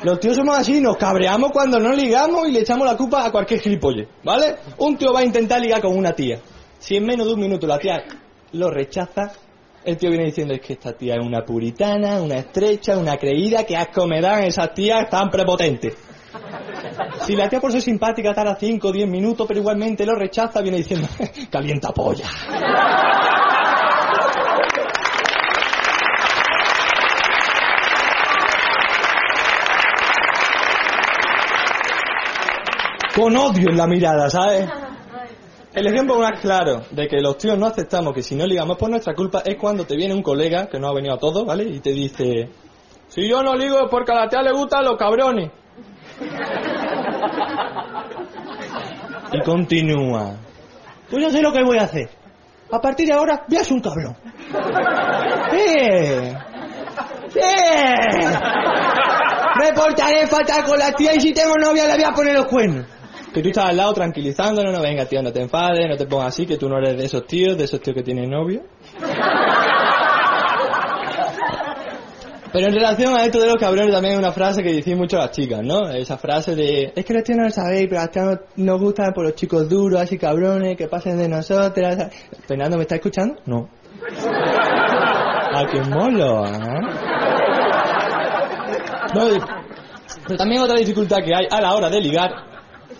Los 0.03 0.19
tíos 0.19 0.35
somos 0.35 0.59
así, 0.59 0.81
nos 0.81 0.97
cabreamos 0.97 1.53
cuando 1.53 1.79
no 1.79 1.93
ligamos 1.93 2.49
y 2.49 2.53
le 2.53 2.61
echamos 2.61 2.89
la 2.89 2.97
culpa 2.97 3.25
a 3.25 3.31
cualquier 3.31 3.61
gilipolle, 3.61 4.09
¿vale? 4.25 4.57
Un 4.79 4.99
tío 4.99 5.13
va 5.13 5.21
a 5.21 5.25
intentar 5.25 5.61
ligar 5.61 5.81
con 5.81 5.97
una 5.97 6.13
tía. 6.13 6.41
Si 6.79 6.97
en 6.97 7.07
menos 7.07 7.29
de 7.29 7.35
un 7.35 7.41
minuto 7.41 7.69
la 7.69 7.79
tía 7.79 8.03
lo 8.53 8.71
rechaza, 8.71 9.33
el 9.87 9.97
tío 9.97 10.11
viene 10.11 10.25
diciendo 10.25 10.53
es 10.53 10.61
que 10.61 10.73
esta 10.73 10.93
tía 10.95 11.15
es 11.15 11.25
una 11.25 11.45
puritana, 11.45 12.21
una 12.21 12.35
estrecha, 12.35 12.99
una 12.99 13.17
creída, 13.17 13.65
que 13.65 13.77
asco 13.77 14.05
me 14.05 14.21
dan 14.21 14.43
esas 14.43 14.75
tías 14.75 15.09
tan 15.09 15.31
prepotentes. 15.31 15.95
Si 17.25 17.37
la 17.37 17.49
tía 17.49 17.61
por 17.61 17.71
ser 17.71 17.81
simpática 17.81 18.35
tarda 18.35 18.57
5 18.59 18.89
o 18.89 18.93
10 18.93 19.09
minutos, 19.09 19.47
pero 19.47 19.61
igualmente 19.61 20.05
lo 20.05 20.17
rechaza, 20.17 20.61
viene 20.61 20.79
diciendo, 20.79 21.07
calienta 21.51 21.93
polla. 21.93 22.27
Con 33.15 33.37
odio 33.37 33.71
en 33.71 33.77
la 33.77 33.87
mirada, 33.87 34.29
¿sabes? 34.29 34.69
El 35.77 35.87
ejemplo 35.89 36.19
más 36.19 36.41
claro 36.41 36.85
de 36.91 37.07
que 37.07 37.21
los 37.21 37.37
tíos 37.37 37.59
no 37.59 37.67
aceptamos 37.67 38.15
que 38.15 38.23
si 38.23 38.35
no 38.35 38.47
ligamos 38.47 38.79
por 38.79 38.89
nuestra 38.89 39.13
culpa 39.15 39.43
es 39.45 39.57
cuando 39.59 39.85
te 39.85 39.95
viene 39.95 40.15
un 40.15 40.23
colega, 40.23 40.69
que 40.69 40.79
no 40.79 40.89
ha 40.89 40.95
venido 40.95 41.15
a 41.15 41.19
todo, 41.19 41.45
¿vale? 41.45 41.65
Y 41.65 41.81
te 41.81 41.91
dice, 41.91 42.49
si 43.09 43.29
yo 43.29 43.43
no 43.43 43.55
ligo 43.55 43.81
es 43.81 43.91
porque 43.91 44.11
a 44.11 44.15
la 44.15 44.27
tía 44.27 44.41
le 44.41 44.53
gustan 44.53 44.87
los 44.87 44.97
cabrones. 44.97 45.51
Y 49.35 49.41
continúa. 49.43 50.37
Pues 51.11 51.23
yo 51.23 51.31
sé 51.31 51.43
lo 51.43 51.53
que 51.53 51.63
voy 51.63 51.77
a 51.77 51.83
hacer. 51.83 52.09
A 52.73 52.81
partir 52.81 53.09
de 53.09 53.13
ahora, 53.13 53.45
ser 53.47 53.73
un 53.75 53.81
cabrón. 53.81 54.17
¡Sí! 55.51 55.67
¡Sí! 57.35 57.41
Me 59.61 59.73
portaré 59.75 60.27
fatal 60.27 60.65
con 60.65 60.79
la 60.79 60.93
tía 60.93 61.15
y 61.15 61.21
si 61.21 61.35
tengo 61.35 61.55
novia 61.57 61.87
le 61.87 61.97
voy 61.97 62.05
a 62.05 62.13
poner 62.13 62.35
los 62.35 62.47
cuernos. 62.47 62.87
Que 63.37 63.43
tú 63.43 63.49
estás 63.51 63.67
al 63.67 63.77
lado 63.77 63.93
tranquilizándolo, 63.93 64.73
no 64.73 64.81
venga 64.81 65.05
tío, 65.05 65.23
no 65.23 65.31
te 65.31 65.43
enfades, 65.43 65.87
no 65.91 65.95
te 65.99 66.07
pongas 66.07 66.29
así, 66.29 66.47
que 66.47 66.57
tú 66.57 66.71
no 66.71 66.79
eres 66.79 66.97
de 66.97 67.05
esos 67.05 67.27
tíos, 67.27 67.55
de 67.59 67.65
esos 67.65 67.83
tíos 67.83 67.95
que 67.95 68.03
tienen 68.03 68.31
novio. 68.31 68.63
Pero 72.51 72.69
en 72.69 72.73
relación 72.75 73.15
a 73.15 73.27
esto 73.27 73.39
de 73.39 73.47
los 73.49 73.57
cabrones 73.57 73.93
también 73.93 74.15
hay 74.15 74.19
una 74.21 74.33
frase 74.33 74.63
que 74.63 74.73
dicen 74.73 74.97
mucho 74.97 75.19
las 75.19 75.33
chicas, 75.33 75.61
¿no? 75.63 75.91
Esa 75.91 76.17
frase 76.17 76.57
de, 76.57 76.95
es 76.97 77.05
que 77.05 77.13
los 77.13 77.23
tíos 77.25 77.37
no 77.37 77.45
lo 77.45 77.51
sabéis, 77.51 77.87
pero 77.91 78.01
las 78.01 78.11
tías 78.11 78.25
no- 78.25 78.41
nos 78.57 78.81
gustan 78.81 79.13
por 79.13 79.25
los 79.25 79.35
chicos 79.35 79.69
duros, 79.69 80.01
así 80.01 80.17
cabrones, 80.17 80.75
que 80.75 80.89
pasen 80.89 81.19
de 81.19 81.29
nosotras. 81.29 82.09
Fernando, 82.49 82.79
¿me 82.79 82.85
está 82.85 82.95
escuchando? 82.95 83.35
No. 83.45 83.69
Ah, 84.19 85.65
qué 85.71 85.83
molo, 85.83 86.47
¿eh? 86.47 86.81
No, 89.15 89.29
pero 90.27 90.37
también 90.39 90.63
otra 90.63 90.79
dificultad 90.79 91.19
que 91.19 91.35
hay 91.35 91.47
a 91.51 91.61
la 91.61 91.75
hora 91.75 91.91
de 91.91 92.01
ligar 92.01 92.31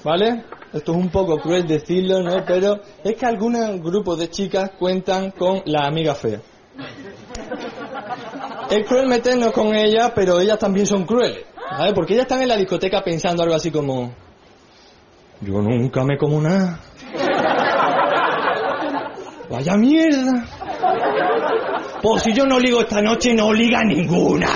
¿vale? 0.07 0.45
Esto 0.73 0.93
es 0.93 0.99
un 0.99 1.09
poco 1.09 1.37
cruel 1.39 1.67
decirlo, 1.67 2.23
¿no? 2.23 2.45
Pero 2.47 2.81
es 3.03 3.17
que 3.17 3.27
algunos 3.27 3.81
grupos 3.81 4.19
de 4.19 4.31
chicas 4.31 4.71
cuentan 4.79 5.33
con 5.33 5.63
la 5.65 5.85
amiga 5.85 6.15
fea. 6.15 6.41
Es 8.71 8.87
cruel 8.87 9.09
meternos 9.09 9.51
con 9.51 9.75
ellas, 9.75 10.13
pero 10.15 10.39
ellas 10.39 10.61
también 10.61 10.87
son 10.87 11.05
crueles, 11.05 11.45
¿vale? 11.77 11.93
Porque 11.93 12.13
ellas 12.15 12.27
están 12.27 12.41
en 12.41 12.49
la 12.49 12.57
discoteca 12.57 13.03
pensando 13.03 13.43
algo 13.43 13.57
así 13.57 13.73
como... 13.73 14.15
Yo 15.41 15.61
nunca 15.61 16.05
me 16.05 16.17
como 16.17 16.41
nada. 16.41 16.79
Vaya 19.51 19.77
mierda. 19.77 20.47
Pues 22.01 22.23
si 22.23 22.33
yo 22.33 22.47
no 22.47 22.61
ligo 22.61 22.81
esta 22.81 23.03
noche, 23.03 23.35
no 23.35 23.53
liga 23.53 23.83
ninguna. 23.83 24.47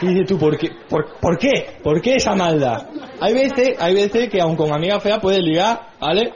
Y 0.00 0.06
dices 0.08 0.26
tú, 0.28 0.38
¿por 0.38 0.56
qué? 0.56 0.70
¿Por, 0.88 1.16
por 1.20 1.38
qué? 1.38 1.78
¿Por 1.82 2.00
qué 2.00 2.16
esa 2.16 2.34
maldad? 2.34 2.86
Hay 3.20 3.34
veces, 3.34 3.76
hay 3.80 3.94
veces 3.94 4.28
que 4.28 4.40
aun 4.40 4.56
con 4.56 4.72
amiga 4.72 5.00
fea 5.00 5.18
puedes 5.18 5.42
ligar, 5.42 5.90
¿vale? 6.00 6.32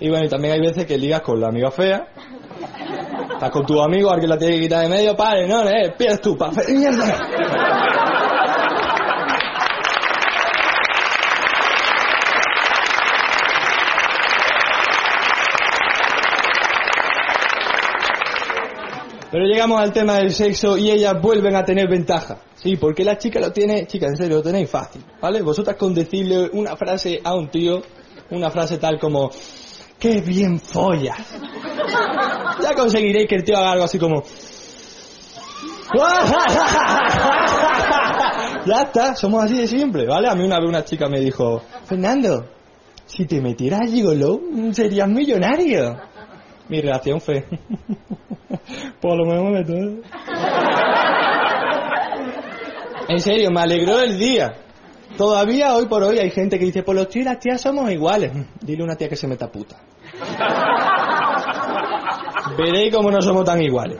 Y 0.00 0.08
bueno, 0.08 0.26
y 0.26 0.28
también 0.28 0.54
hay 0.54 0.60
veces 0.60 0.86
que 0.86 0.98
ligas 0.98 1.22
con 1.22 1.40
la 1.40 1.48
amiga 1.48 1.70
fea. 1.70 2.08
Estás 3.32 3.50
con 3.50 3.64
tu 3.64 3.80
amigo, 3.80 4.10
alguien 4.10 4.30
la 4.30 4.38
tiene 4.38 4.56
que 4.56 4.62
quitar 4.62 4.82
de 4.82 4.88
medio, 4.88 5.16
padre, 5.16 5.46
no, 5.46 5.62
eh, 5.68 5.94
pierdes 5.96 6.20
tú, 6.20 6.36
pa, 6.36 6.50
mierda. 6.68 8.27
Pero 19.30 19.44
llegamos 19.44 19.80
al 19.80 19.92
tema 19.92 20.16
del 20.16 20.30
sexo 20.30 20.78
y 20.78 20.90
ellas 20.90 21.20
vuelven 21.20 21.54
a 21.54 21.64
tener 21.64 21.88
ventaja. 21.88 22.38
Sí, 22.54 22.76
porque 22.76 23.04
la 23.04 23.18
chica 23.18 23.40
lo 23.40 23.52
tiene, 23.52 23.86
chicas, 23.86 24.10
en 24.10 24.16
serio, 24.16 24.36
lo 24.38 24.42
tenéis 24.42 24.70
fácil, 24.70 25.04
¿vale? 25.20 25.42
Vosotras 25.42 25.76
con 25.76 25.94
decirle 25.94 26.48
una 26.52 26.76
frase 26.76 27.20
a 27.22 27.34
un 27.34 27.48
tío, 27.48 27.82
una 28.30 28.50
frase 28.50 28.78
tal 28.78 28.98
como, 28.98 29.30
¡qué 29.98 30.20
bien 30.20 30.60
follas! 30.60 31.18
Ya 32.60 32.74
conseguiréis 32.74 33.28
que 33.28 33.36
el 33.36 33.44
tío 33.44 33.56
haga 33.56 33.70
algo 33.70 33.84
así 33.84 34.00
como, 34.00 34.24
ya 38.66 38.82
está, 38.82 39.14
somos 39.14 39.44
así 39.44 39.56
de 39.56 39.66
siempre, 39.66 40.06
¿vale? 40.06 40.28
A 40.28 40.34
mí 40.34 40.44
una 40.44 40.58
vez 40.58 40.68
una 40.68 40.84
chica 40.84 41.08
me 41.08 41.20
dijo, 41.20 41.62
Fernando, 41.84 42.46
si 43.06 43.24
te 43.26 43.40
metieras 43.40 43.80
a 43.82 43.86
Gigolo, 43.86 44.40
serías 44.72 45.08
millonario. 45.08 45.96
Mi 46.68 46.80
reacción 46.80 47.20
fue, 47.20 47.44
por 49.00 49.16
lo 49.16 49.24
menos 49.24 49.52
me 49.52 49.64
todo. 49.64 50.02
En 53.08 53.20
serio, 53.20 53.50
me 53.50 53.60
alegró 53.60 54.00
el 54.00 54.18
día. 54.18 54.54
Todavía 55.16 55.74
hoy 55.74 55.86
por 55.86 56.02
hoy 56.02 56.18
hay 56.18 56.30
gente 56.30 56.58
que 56.58 56.66
dice, 56.66 56.82
pues 56.82 56.96
los 56.96 57.08
tíos 57.08 57.24
y 57.24 57.28
las 57.28 57.38
tías 57.38 57.60
somos 57.60 57.90
iguales. 57.90 58.32
Dile 58.60 58.82
a 58.82 58.84
una 58.84 58.96
tía 58.96 59.08
que 59.08 59.16
se 59.16 59.26
meta 59.26 59.50
puta. 59.50 59.76
Veréis 62.58 62.94
cómo 62.94 63.10
no 63.10 63.22
somos 63.22 63.44
tan 63.44 63.62
iguales. 63.62 63.98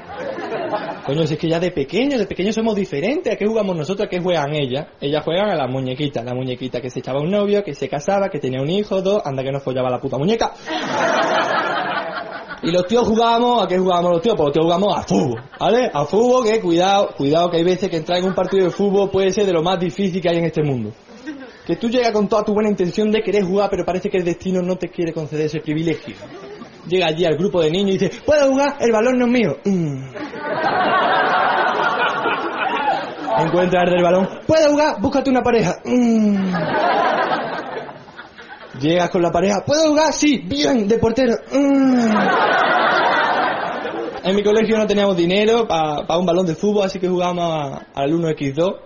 Coño, 1.06 1.26
si 1.26 1.34
es 1.34 1.40
que 1.40 1.48
ya 1.48 1.58
de 1.58 1.70
pequeños, 1.70 2.20
de 2.20 2.26
pequeños 2.26 2.54
somos 2.54 2.76
diferentes. 2.76 3.32
¿A 3.32 3.36
qué 3.36 3.46
jugamos 3.46 3.74
nosotros? 3.74 4.06
¿A 4.06 4.10
qué 4.10 4.20
juegan 4.20 4.54
ellas? 4.54 4.88
Ellas 5.00 5.24
juegan 5.24 5.48
a 5.48 5.54
la 5.54 5.66
muñequita. 5.66 6.22
La 6.22 6.34
muñequita 6.34 6.82
que 6.82 6.90
se 6.90 6.98
echaba 6.98 7.20
un 7.20 7.30
novio, 7.30 7.64
que 7.64 7.72
se 7.72 7.88
casaba, 7.88 8.28
que 8.28 8.38
tenía 8.38 8.60
un 8.60 8.68
hijo, 8.68 9.00
dos, 9.00 9.22
anda 9.24 9.42
que 9.42 9.50
no 9.50 9.58
follaba 9.58 9.88
la 9.88 10.00
puta 10.00 10.18
muñeca. 10.18 10.52
Y 12.62 12.70
los 12.70 12.86
tíos 12.86 13.06
jugábamos, 13.06 13.64
¿a 13.64 13.68
qué 13.68 13.78
jugábamos 13.78 14.12
los 14.12 14.22
tíos? 14.22 14.34
Pues 14.36 14.46
los 14.46 14.52
tíos 14.52 14.64
jugamos 14.64 14.96
a 14.96 15.02
fútbol, 15.02 15.42
¿vale? 15.60 15.90
A 15.92 16.04
fútbol 16.04 16.44
que, 16.44 16.60
cuidado, 16.60 17.10
cuidado 17.16 17.50
que 17.50 17.58
hay 17.58 17.64
veces 17.64 17.88
que 17.88 17.96
entrar 17.96 18.18
en 18.18 18.24
un 18.24 18.34
partido 18.34 18.64
de 18.64 18.70
fútbol 18.70 19.10
puede 19.10 19.30
ser 19.30 19.46
de 19.46 19.52
lo 19.52 19.62
más 19.62 19.78
difícil 19.78 20.20
que 20.20 20.28
hay 20.28 20.38
en 20.38 20.44
este 20.44 20.62
mundo. 20.62 20.92
Que 21.66 21.76
tú 21.76 21.88
llegas 21.88 22.12
con 22.12 22.28
toda 22.28 22.44
tu 22.44 22.54
buena 22.54 22.70
intención 22.70 23.10
de 23.10 23.20
querer 23.20 23.44
jugar, 23.44 23.68
pero 23.70 23.84
parece 23.84 24.08
que 24.08 24.16
el 24.16 24.24
destino 24.24 24.62
no 24.62 24.76
te 24.76 24.88
quiere 24.88 25.12
conceder 25.12 25.46
ese 25.46 25.60
privilegio. 25.60 26.16
Llega 26.86 27.06
allí 27.06 27.26
al 27.26 27.36
grupo 27.36 27.60
de 27.60 27.70
niños 27.70 27.96
y 27.96 27.98
dice, 27.98 28.22
¿puedo 28.24 28.48
jugar? 28.48 28.76
El 28.80 28.90
balón 28.90 29.18
no 29.18 29.26
es 29.26 29.32
mío. 29.32 29.56
Mm. 29.64 30.14
Encuentra 33.40 33.82
el 33.84 33.90
del 33.90 34.02
balón. 34.02 34.28
¿Puedo 34.46 34.70
jugar? 34.70 35.00
Búscate 35.00 35.30
una 35.30 35.42
pareja. 35.42 35.76
Mm. 35.84 36.52
Llegas 38.80 39.10
con 39.10 39.22
la 39.22 39.30
pareja. 39.30 39.64
¿Puedo 39.64 39.88
jugar? 39.88 40.12
Sí, 40.12 40.38
bien, 40.44 40.86
de 40.86 40.98
portero. 40.98 41.34
Mm. 41.52 42.10
En 44.24 44.36
mi 44.36 44.42
colegio 44.42 44.76
no 44.76 44.86
teníamos 44.86 45.16
dinero 45.16 45.66
para 45.66 46.18
un 46.18 46.26
balón 46.26 46.46
de 46.46 46.54
fútbol, 46.54 46.84
así 46.84 46.98
que 46.98 47.08
jugábamos 47.08 47.80
al 47.94 48.12
1x2. 48.12 48.76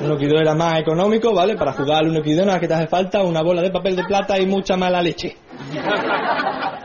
1x2 0.00 0.40
era 0.40 0.54
más 0.54 0.80
económico, 0.80 1.34
¿vale? 1.34 1.56
Para 1.56 1.72
jugar 1.72 2.04
al 2.04 2.10
1x2 2.10 2.46
nada 2.46 2.58
que 2.58 2.66
te 2.66 2.74
hace 2.74 2.86
falta 2.86 3.22
una 3.22 3.42
bola 3.42 3.62
de 3.62 3.70
papel 3.70 3.96
de 3.96 4.04
plata 4.04 4.38
y 4.38 4.46
mucha 4.46 4.76
mala 4.76 5.02
leche. 5.02 5.36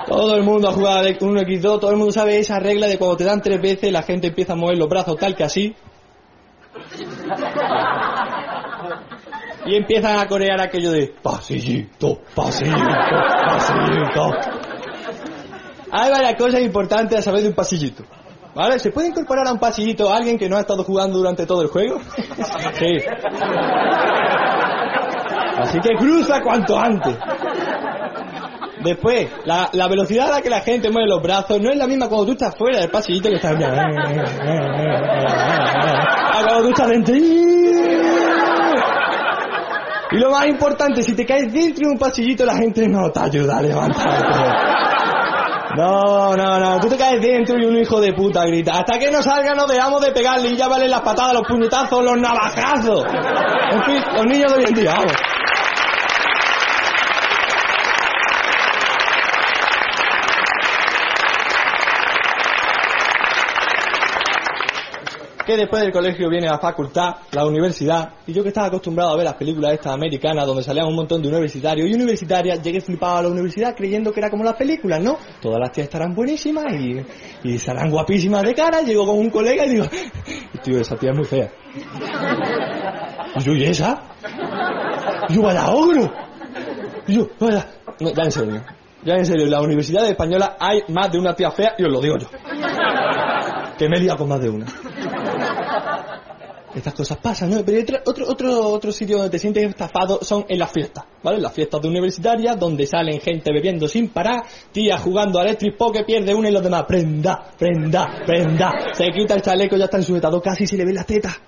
Todo 0.05 0.35
el 0.35 0.43
mundo 0.43 0.69
ha 0.69 0.71
jugado 0.71 0.99
al 0.99 1.17
1x2, 1.17 1.61
todo 1.79 1.91
el 1.91 1.97
mundo 1.97 2.11
sabe 2.11 2.37
esa 2.37 2.59
regla 2.59 2.87
de 2.87 2.97
cuando 2.97 3.17
te 3.17 3.23
dan 3.23 3.41
tres 3.41 3.61
veces 3.61 3.91
la 3.91 4.03
gente 4.03 4.27
empieza 4.27 4.53
a 4.53 4.55
mover 4.55 4.77
los 4.77 4.89
brazos 4.89 5.17
tal 5.17 5.35
que 5.35 5.43
así. 5.43 5.75
Y 9.65 9.75
empiezan 9.75 10.19
a 10.19 10.27
corear 10.27 10.61
aquello 10.61 10.91
de 10.91 11.13
pasillito, 11.21 12.19
pasillito, 12.35 12.77
pasillito. 13.47 14.31
Hay 15.91 16.11
varias 16.11 16.35
cosas 16.35 16.61
importantes 16.61 17.19
a 17.19 17.21
saber 17.21 17.41
de 17.41 17.49
un 17.49 17.55
pasillito. 17.55 18.03
¿Vale? 18.53 18.79
¿Se 18.79 18.91
puede 18.91 19.09
incorporar 19.09 19.47
a 19.47 19.51
un 19.51 19.59
pasillito 19.59 20.11
a 20.11 20.17
alguien 20.17 20.37
que 20.37 20.47
no 20.47 20.55
ha 20.55 20.61
estado 20.61 20.83
jugando 20.83 21.17
durante 21.17 21.45
todo 21.45 21.61
el 21.61 21.67
juego? 21.67 21.99
sí. 22.73 22.97
Así 25.57 25.79
que 25.79 25.89
cruza 25.97 26.41
cuanto 26.41 26.79
antes. 26.79 27.17
Después, 28.83 29.27
la, 29.45 29.69
la 29.73 29.87
velocidad 29.87 30.27
a 30.27 30.35
la 30.35 30.41
que 30.41 30.49
la 30.49 30.61
gente 30.61 30.91
mueve 30.91 31.09
los 31.09 31.21
brazos 31.21 31.59
no 31.59 31.71
es 31.71 31.77
la 31.77 31.87
misma 31.87 32.07
cuando 32.07 32.27
tú 32.27 32.31
estás 32.33 32.55
fuera 32.55 32.79
del 32.79 32.91
pasillito 32.91 33.29
que 33.29 33.35
estás... 33.35 33.53
A 33.53 33.57
cuando 36.45 36.63
tú 36.63 36.69
estás 36.69 36.89
dentro... 36.89 37.15
Y 40.11 40.17
lo 40.17 40.31
más 40.31 40.45
importante, 40.47 41.03
si 41.03 41.13
te 41.15 41.25
caes 41.25 41.51
dentro 41.51 41.87
de 41.87 41.93
un 41.93 41.97
pasillito, 41.97 42.45
la 42.45 42.55
gente 42.55 42.87
no 42.87 43.09
te 43.11 43.19
ayuda 43.19 43.57
a 43.57 43.61
levantarte. 43.61 44.75
No, 45.77 46.35
no, 46.37 46.59
no, 46.59 46.79
tú 46.79 46.87
te 46.87 46.95
caes 46.95 47.21
dentro 47.21 47.57
y 47.59 47.65
un 47.65 47.75
hijo 47.75 47.99
de 47.99 48.13
puta 48.13 48.45
grita. 48.45 48.77
Hasta 48.77 48.97
que 48.97 49.11
no 49.11 49.21
salga 49.21 49.53
nos 49.53 49.67
dejamos 49.67 50.01
de 50.01 50.11
pegarle 50.11 50.49
y 50.49 50.55
ya 50.55 50.69
valen 50.69 50.89
las 50.89 51.01
patadas, 51.01 51.33
los 51.33 51.43
puñetazos, 51.47 52.03
los 52.03 52.17
navajazos. 52.17 53.03
En 53.71 53.83
fin, 53.83 54.01
los 54.13 54.25
niños 54.25 54.53
de 54.53 54.57
hoy 54.57 54.65
en 54.69 54.73
día, 54.73 54.93
vamos. 54.95 55.34
Que 65.45 65.57
después 65.57 65.81
del 65.81 65.91
colegio 65.91 66.29
viene 66.29 66.47
la 66.47 66.59
facultad, 66.59 67.15
la 67.31 67.45
universidad, 67.45 68.15
y 68.25 68.33
yo 68.33 68.41
que 68.41 68.49
estaba 68.49 68.67
acostumbrado 68.67 69.11
a 69.11 69.15
ver 69.15 69.25
las 69.25 69.35
películas 69.35 69.73
estas 69.73 69.93
americanas 69.93 70.45
donde 70.45 70.63
salían 70.63 70.87
un 70.87 70.95
montón 70.95 71.21
de 71.21 71.29
universitarios 71.29 71.89
y 71.89 71.93
universitarias, 71.93 72.61
llegué 72.61 72.81
flipado 72.81 73.17
a 73.17 73.21
la 73.23 73.29
universidad 73.29 73.75
creyendo 73.75 74.11
que 74.11 74.19
era 74.19 74.29
como 74.29 74.43
las 74.43 74.55
películas, 74.55 75.01
¿no? 75.01 75.17
Todas 75.41 75.59
las 75.59 75.71
tías 75.71 75.85
estarán 75.85 76.15
buenísimas 76.15 76.65
y, 76.73 77.01
y 77.43 77.57
serán 77.59 77.91
guapísimas 77.91 78.43
de 78.43 78.53
cara, 78.53 78.81
llego 78.81 79.05
con 79.05 79.17
un 79.19 79.29
colega 79.29 79.65
y 79.65 79.69
digo, 79.69 79.85
tío, 80.63 80.79
esa 80.79 80.95
tía 80.95 81.11
es 81.11 81.17
muy 81.17 81.25
fea. 81.25 81.51
Y 83.35 83.43
yo, 83.43 83.53
¿y 83.53 83.63
esa? 83.65 84.01
Y 85.29 85.35
yo, 85.35 85.41
vaya 85.41 85.69
ogro. 85.69 86.11
Y 87.07 87.15
yo, 87.15 87.27
vaya... 87.39 87.67
No, 87.99 88.11
ya 88.11 88.23
en 88.23 88.31
serio, 88.31 88.61
ya 89.03 89.13
en 89.13 89.25
serio, 89.25 89.45
en 89.45 89.51
la 89.51 89.61
Universidad 89.61 90.09
Española 90.09 90.57
hay 90.59 90.81
más 90.89 91.11
de 91.11 91.19
una 91.19 91.33
tía 91.33 91.51
fea 91.51 91.75
y 91.77 91.83
os 91.83 91.91
lo 91.91 92.01
digo 92.01 92.17
yo. 92.17 92.27
Que 93.77 93.87
me 93.87 93.97
he 93.97 94.07
con 94.17 94.27
más 94.27 94.41
de 94.41 94.49
una. 94.49 94.65
Estas 96.75 96.93
cosas 96.93 97.17
pasan, 97.19 97.51
¿no? 97.51 97.63
Pero 97.63 97.81
otro, 97.81 97.97
otro, 98.05 98.27
otro, 98.27 98.69
otro 98.69 98.91
sitio 98.91 99.15
donde 99.17 99.31
te 99.31 99.39
sientes 99.39 99.63
estafado 99.63 100.19
son 100.21 100.45
en 100.49 100.59
las 100.59 100.71
fiestas, 100.71 101.05
¿vale? 101.23 101.39
Las 101.39 101.53
fiestas 101.53 101.81
de 101.81 101.87
universitarias 101.87 102.59
donde 102.59 102.85
salen 102.85 103.21
gente 103.21 103.53
bebiendo 103.53 103.87
sin 103.87 104.09
parar, 104.09 104.43
tías 104.73 105.01
jugando 105.01 105.39
al 105.39 105.47
electric 105.47 105.77
que 105.93 106.03
pierde 106.03 106.35
una 106.35 106.49
y 106.49 106.51
los 106.51 106.61
demás, 106.61 106.83
prenda, 106.85 107.51
prenda, 107.57 108.23
prenda. 108.25 108.93
Se 108.93 109.09
quita 109.11 109.35
el 109.35 109.41
chaleco, 109.41 109.77
ya 109.77 109.85
está 109.85 109.97
ensujetado, 109.97 110.41
casi 110.41 110.67
se 110.67 110.75
le 110.75 110.83
ven 110.83 110.95
las 110.95 111.05
tetas. 111.05 111.39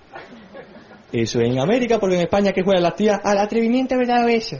Eso 1.11 1.41
en 1.41 1.59
América, 1.59 1.99
porque 1.99 2.15
en 2.15 2.21
España 2.21 2.53
que 2.53 2.63
juegan 2.63 2.83
las 2.83 2.95
tías 2.95 3.19
al 3.21 3.37
atrevimiento 3.37 3.97
verdadero 3.97 4.29
eso. 4.29 4.57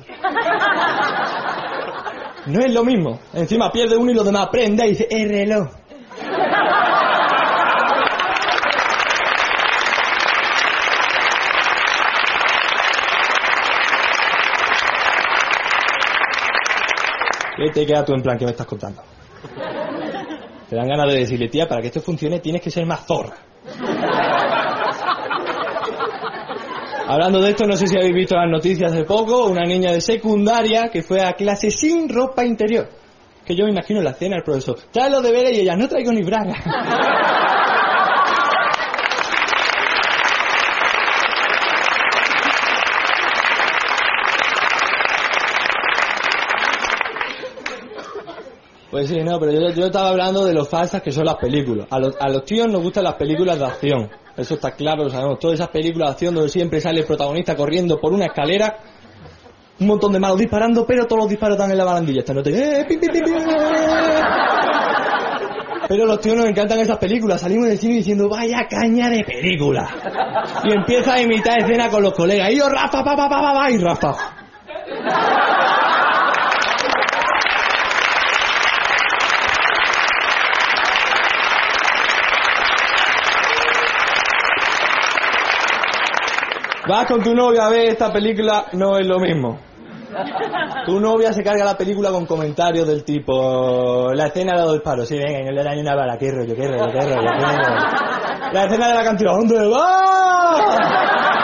No 2.47 2.60
es 2.60 2.73
lo 2.73 2.84
mismo. 2.84 3.19
Encima 3.34 3.71
pierde 3.71 3.95
uno 3.97 4.12
y 4.12 4.15
los 4.15 4.25
demás 4.25 4.47
prenda 4.49 4.86
y 4.86 4.89
dice, 4.89 5.08
el 5.10 5.30
reloj. 5.30 5.67
¿Qué 17.58 17.72
te 17.74 17.86
queda 17.88 18.06
tú 18.06 18.13
en 18.13 18.22
plan 18.22 18.38
que 18.38 18.46
me 18.46 18.52
estás 18.52 18.67
contando? 18.67 19.02
Te 20.70 20.76
dan 20.76 20.88
ganas 20.88 21.12
de 21.12 21.20
decirle, 21.20 21.50
tía, 21.50 21.67
para 21.67 21.82
que 21.82 21.88
esto 21.88 22.02
funcione 22.02 22.39
tienes 22.39 22.62
que 22.62 22.70
ser 22.70 22.86
más 22.86 23.06
zorra. 23.06 23.36
Hablando 27.08 27.41
de 27.41 27.52
esto, 27.52 27.65
no 27.65 27.76
sé 27.76 27.88
si 27.88 27.96
habéis 27.96 28.13
visto 28.13 28.36
las 28.36 28.50
noticias 28.50 28.91
hace 28.91 29.06
poco, 29.06 29.48
una 29.48 29.63
niña 29.63 29.91
de 29.91 30.02
secundaria 30.02 30.89
que 30.91 31.02
fue 31.02 31.22
a 31.22 31.34
clase 31.34 31.72
sin 31.72 32.10
ropa 32.10 32.46
interior. 32.46 32.89
Que 33.46 33.56
yo 33.56 33.63
me 33.63 33.72
imagino 33.72 34.02
la 34.02 34.13
cena 34.13 34.36
el 34.36 34.43
profesor. 34.43 34.78
Trae 34.91 35.10
los 35.10 35.24
deberes 35.24 35.58
y 35.58 35.62
ella, 35.62 35.76
no 35.76 35.88
traigo 35.88 36.12
ni 36.12 36.22
braga. 36.22 36.54
Pues 48.98 49.10
sí, 49.10 49.20
no, 49.24 49.40
pero 49.40 49.52
yo, 49.52 49.86
estaba 49.86 50.10
hablando 50.10 50.44
de 50.44 50.56
lo 50.56 50.66
falsas 50.66 51.04
que 51.04 51.12
son 51.12 51.26
las 51.26 51.36
películas. 51.36 51.86
A 51.92 52.00
los, 52.00 52.16
a 52.20 52.30
los 52.30 52.44
tíos 52.46 52.66
nos 52.66 52.82
gustan 52.82 53.04
las 53.04 53.14
películas 53.14 53.60
de 53.60 53.66
acción. 53.66 54.10
Eso 54.36 54.56
está 54.56 54.72
claro, 54.72 55.04
lo 55.04 55.12
sabemos. 55.12 55.38
Todas 55.38 55.60
esas 55.60 55.70
películas 55.70 56.08
de 56.08 56.12
acción 56.14 56.34
donde 56.34 56.50
siempre 56.50 56.82
sale 56.82 57.02
el 57.02 57.06
protagonista 57.06 57.56
corriendo 57.56 58.00
por 58.00 58.12
una 58.12 58.26
escalera, 58.26 58.80
un 59.80 59.86
montón 59.86 60.14
de 60.14 60.20
malos 60.20 60.40
disparando, 60.40 60.84
pero 60.88 61.06
todos 61.06 61.20
los 61.20 61.30
disparos 61.30 61.58
están 61.58 61.70
en 61.70 61.78
la 61.78 61.84
barandilla. 61.84 62.22
Esta 62.22 62.34
no. 62.34 62.42
¡Eh! 62.44 62.88
Pero 65.88 66.06
los 66.08 66.20
tíos 66.20 66.36
nos 66.36 66.48
encantan 66.48 66.80
esas 66.80 66.98
películas. 66.98 67.40
Salimos 67.40 67.68
del 67.68 67.78
cine 67.78 67.98
diciendo, 67.98 68.28
vaya 68.28 68.66
caña 68.68 69.12
de 69.12 69.24
película. 69.24 69.88
Y 70.64 70.74
empieza 70.74 71.14
a 71.14 71.22
imitar 71.22 71.60
escena 71.60 71.88
con 71.88 72.02
los 72.02 72.14
colegas. 72.14 72.52
Y 72.52 72.58
yo, 72.58 72.68
Rafa, 72.68 73.04
pa, 73.04 73.16
pa, 73.16 73.30
pa, 73.30 73.42
pa, 73.42 73.54
pa, 73.54 73.70
y 73.70 73.78
Rafa. 73.78 74.37
Vas 86.88 87.06
con 87.06 87.21
tu 87.21 87.34
novia 87.34 87.65
a 87.65 87.69
ver 87.69 87.89
esta 87.89 88.12
película, 88.12 88.65
no 88.73 88.97
es 88.97 89.06
lo 89.06 89.19
mismo. 89.19 89.60
Tu 90.86 91.00
novia 91.00 91.34
se 91.34 91.43
carga 91.43 91.65
la 91.65 91.78
película 91.78 92.12
con 92.12 92.26
comentarios 92.26 92.88
del 92.88 93.04
tipo 93.04 94.13
la 94.13 94.28
escena 94.28 94.54
de 94.58 94.63
los 94.63 94.73
disparos, 94.73 95.08
sí, 95.08 95.17
venga, 95.17 95.39
no 95.43 95.52
le 95.52 95.76
ni 95.76 95.82
una 95.82 95.95
bala, 95.95 96.17
qué 96.17 96.32
rollo, 96.32 96.56
qué 96.56 96.67
rollo, 96.67 96.91
qué 96.91 97.02
rollo. 97.02 97.21
La 98.54 98.63
escena 98.63 98.88
de 98.88 98.93
la 98.93 99.04
cantidad, 99.04 99.34
¿dónde 99.34 99.67
va? 99.67 101.37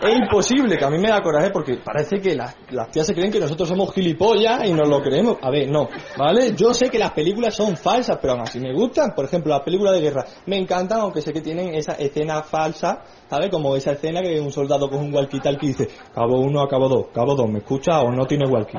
Es 0.00 0.16
imposible, 0.16 0.78
que 0.78 0.84
a 0.84 0.90
mí 0.90 0.98
me 0.98 1.08
da 1.08 1.20
coraje 1.20 1.50
porque 1.50 1.78
parece 1.84 2.20
que 2.20 2.36
las, 2.36 2.56
las 2.70 2.88
tías 2.90 3.06
se 3.06 3.14
creen 3.14 3.32
que 3.32 3.40
nosotros 3.40 3.68
somos 3.68 3.92
gilipollas 3.92 4.64
y 4.64 4.72
nos 4.72 4.88
lo 4.88 5.02
creemos. 5.02 5.38
A 5.42 5.50
ver, 5.50 5.68
no, 5.68 5.88
¿vale? 6.16 6.54
Yo 6.54 6.72
sé 6.72 6.88
que 6.88 6.98
las 6.98 7.10
películas 7.10 7.54
son 7.54 7.76
falsas, 7.76 8.18
pero 8.20 8.34
aún 8.34 8.42
así 8.42 8.60
me 8.60 8.72
gustan. 8.72 9.12
Por 9.14 9.24
ejemplo, 9.24 9.52
las 9.52 9.62
películas 9.62 9.94
de 9.94 10.00
guerra 10.00 10.24
me 10.46 10.56
encantan, 10.56 11.00
aunque 11.00 11.20
sé 11.20 11.32
que 11.32 11.40
tienen 11.40 11.74
esa 11.74 11.92
escena 11.94 12.42
falsa, 12.42 13.02
¿sabes? 13.28 13.50
Como 13.50 13.74
esa 13.74 13.92
escena 13.92 14.22
que 14.22 14.40
un 14.40 14.52
soldado 14.52 14.88
con 14.88 15.00
un 15.00 15.12
walkie-talkie 15.12 15.64
y 15.64 15.68
dice, 15.68 15.88
cabo 16.14 16.40
uno 16.40 16.66
cabo 16.68 16.88
dos, 16.88 17.06
cabo 17.12 17.34
dos, 17.34 17.48
¿me 17.48 17.58
escucha 17.58 18.00
o 18.00 18.12
no 18.12 18.24
tiene 18.26 18.46
walkie? 18.46 18.78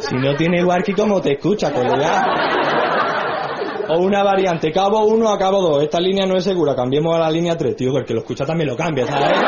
Si 0.00 0.16
no 0.16 0.34
tiene 0.34 0.64
walkie, 0.64 0.94
¿cómo 0.94 1.20
te 1.20 1.34
escucha, 1.34 1.72
colega? 1.72 2.65
O 3.88 3.98
una 3.98 4.24
variante, 4.24 4.72
cabo 4.72 5.04
1 5.04 5.28
a 5.28 5.38
cabo 5.38 5.62
2. 5.62 5.84
Esta 5.84 6.00
línea 6.00 6.26
no 6.26 6.36
es 6.36 6.44
segura, 6.44 6.74
cambiemos 6.74 7.14
a 7.14 7.20
la 7.20 7.30
línea 7.30 7.56
3. 7.56 7.76
Tío, 7.76 7.92
porque 7.92 8.14
lo 8.14 8.20
escucha 8.20 8.44
también 8.44 8.68
lo 8.68 8.76
cambia, 8.76 9.06
¿sabes? 9.06 9.38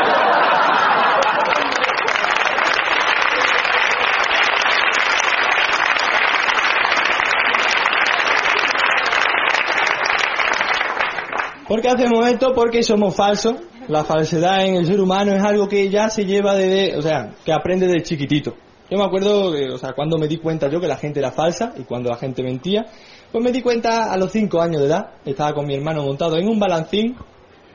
¿Por 11.66 11.83
qué 11.83 11.88
hacemos 11.88 12.27
esto? 12.27 12.55
Porque 12.55 12.83
somos 12.83 13.14
falsos. 13.14 13.57
La 13.88 14.05
falsedad 14.05 14.64
en 14.64 14.77
el 14.77 14.87
ser 14.87 15.01
humano 15.01 15.33
es 15.33 15.42
algo 15.42 15.68
que 15.68 15.90
ya 15.90 16.09
se 16.11 16.24
lleva 16.24 16.55
de, 16.55 16.94
o 16.96 17.03
sea, 17.03 17.35
que 17.44 17.53
aprende 17.53 17.87
de 17.87 18.03
chiquitito. 18.03 18.55
Yo 18.90 18.96
me 18.96 19.05
acuerdo, 19.05 19.53
que, 19.53 19.66
o 19.66 19.77
sea, 19.77 19.92
cuando 19.92 20.16
me 20.16 20.29
di 20.29 20.38
cuenta 20.38 20.68
yo 20.68 20.81
que 20.81 20.87
la 20.87 20.96
gente 20.96 21.20
era 21.20 21.31
falsa 21.31 21.74
y 21.77 21.83
cuando 21.83 22.09
la 22.09 22.16
gente 22.16 22.42
mentía, 22.42 22.87
pues 23.33 23.45
me 23.45 23.53
di 23.53 23.62
cuenta 23.62 24.12
a 24.12 24.17
los 24.17 24.33
5 24.33 24.61
años 24.61 24.81
de 24.81 24.88
edad. 24.88 25.11
Estaba 25.25 25.53
con 25.53 25.67
mi 25.67 25.75
hermano 25.75 26.03
montado 26.03 26.37
en 26.37 26.49
un 26.49 26.59
balancín, 26.59 27.17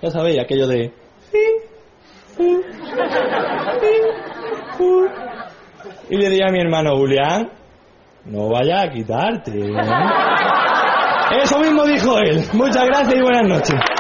ya 0.02 0.10
sabéis, 0.10 0.39
aquello 0.42 0.68
de... 0.68 0.92
Y 6.10 6.18
le 6.18 6.30
dije 6.30 6.44
a 6.48 6.52
mi 6.52 6.60
hermano, 6.60 6.96
Julián, 6.98 7.52
no 8.26 8.50
vayas 8.50 8.86
a 8.86 8.92
quitarte. 8.92 9.52
¿eh?". 9.52 9.72
Eso 11.44 11.60
mismo 11.60 11.86
dijo 11.86 12.18
él. 12.20 12.44
Muchas 12.54 12.86
gracias 12.86 13.16
y 13.16 13.22
buenas 13.22 13.48
noches. 13.48 13.92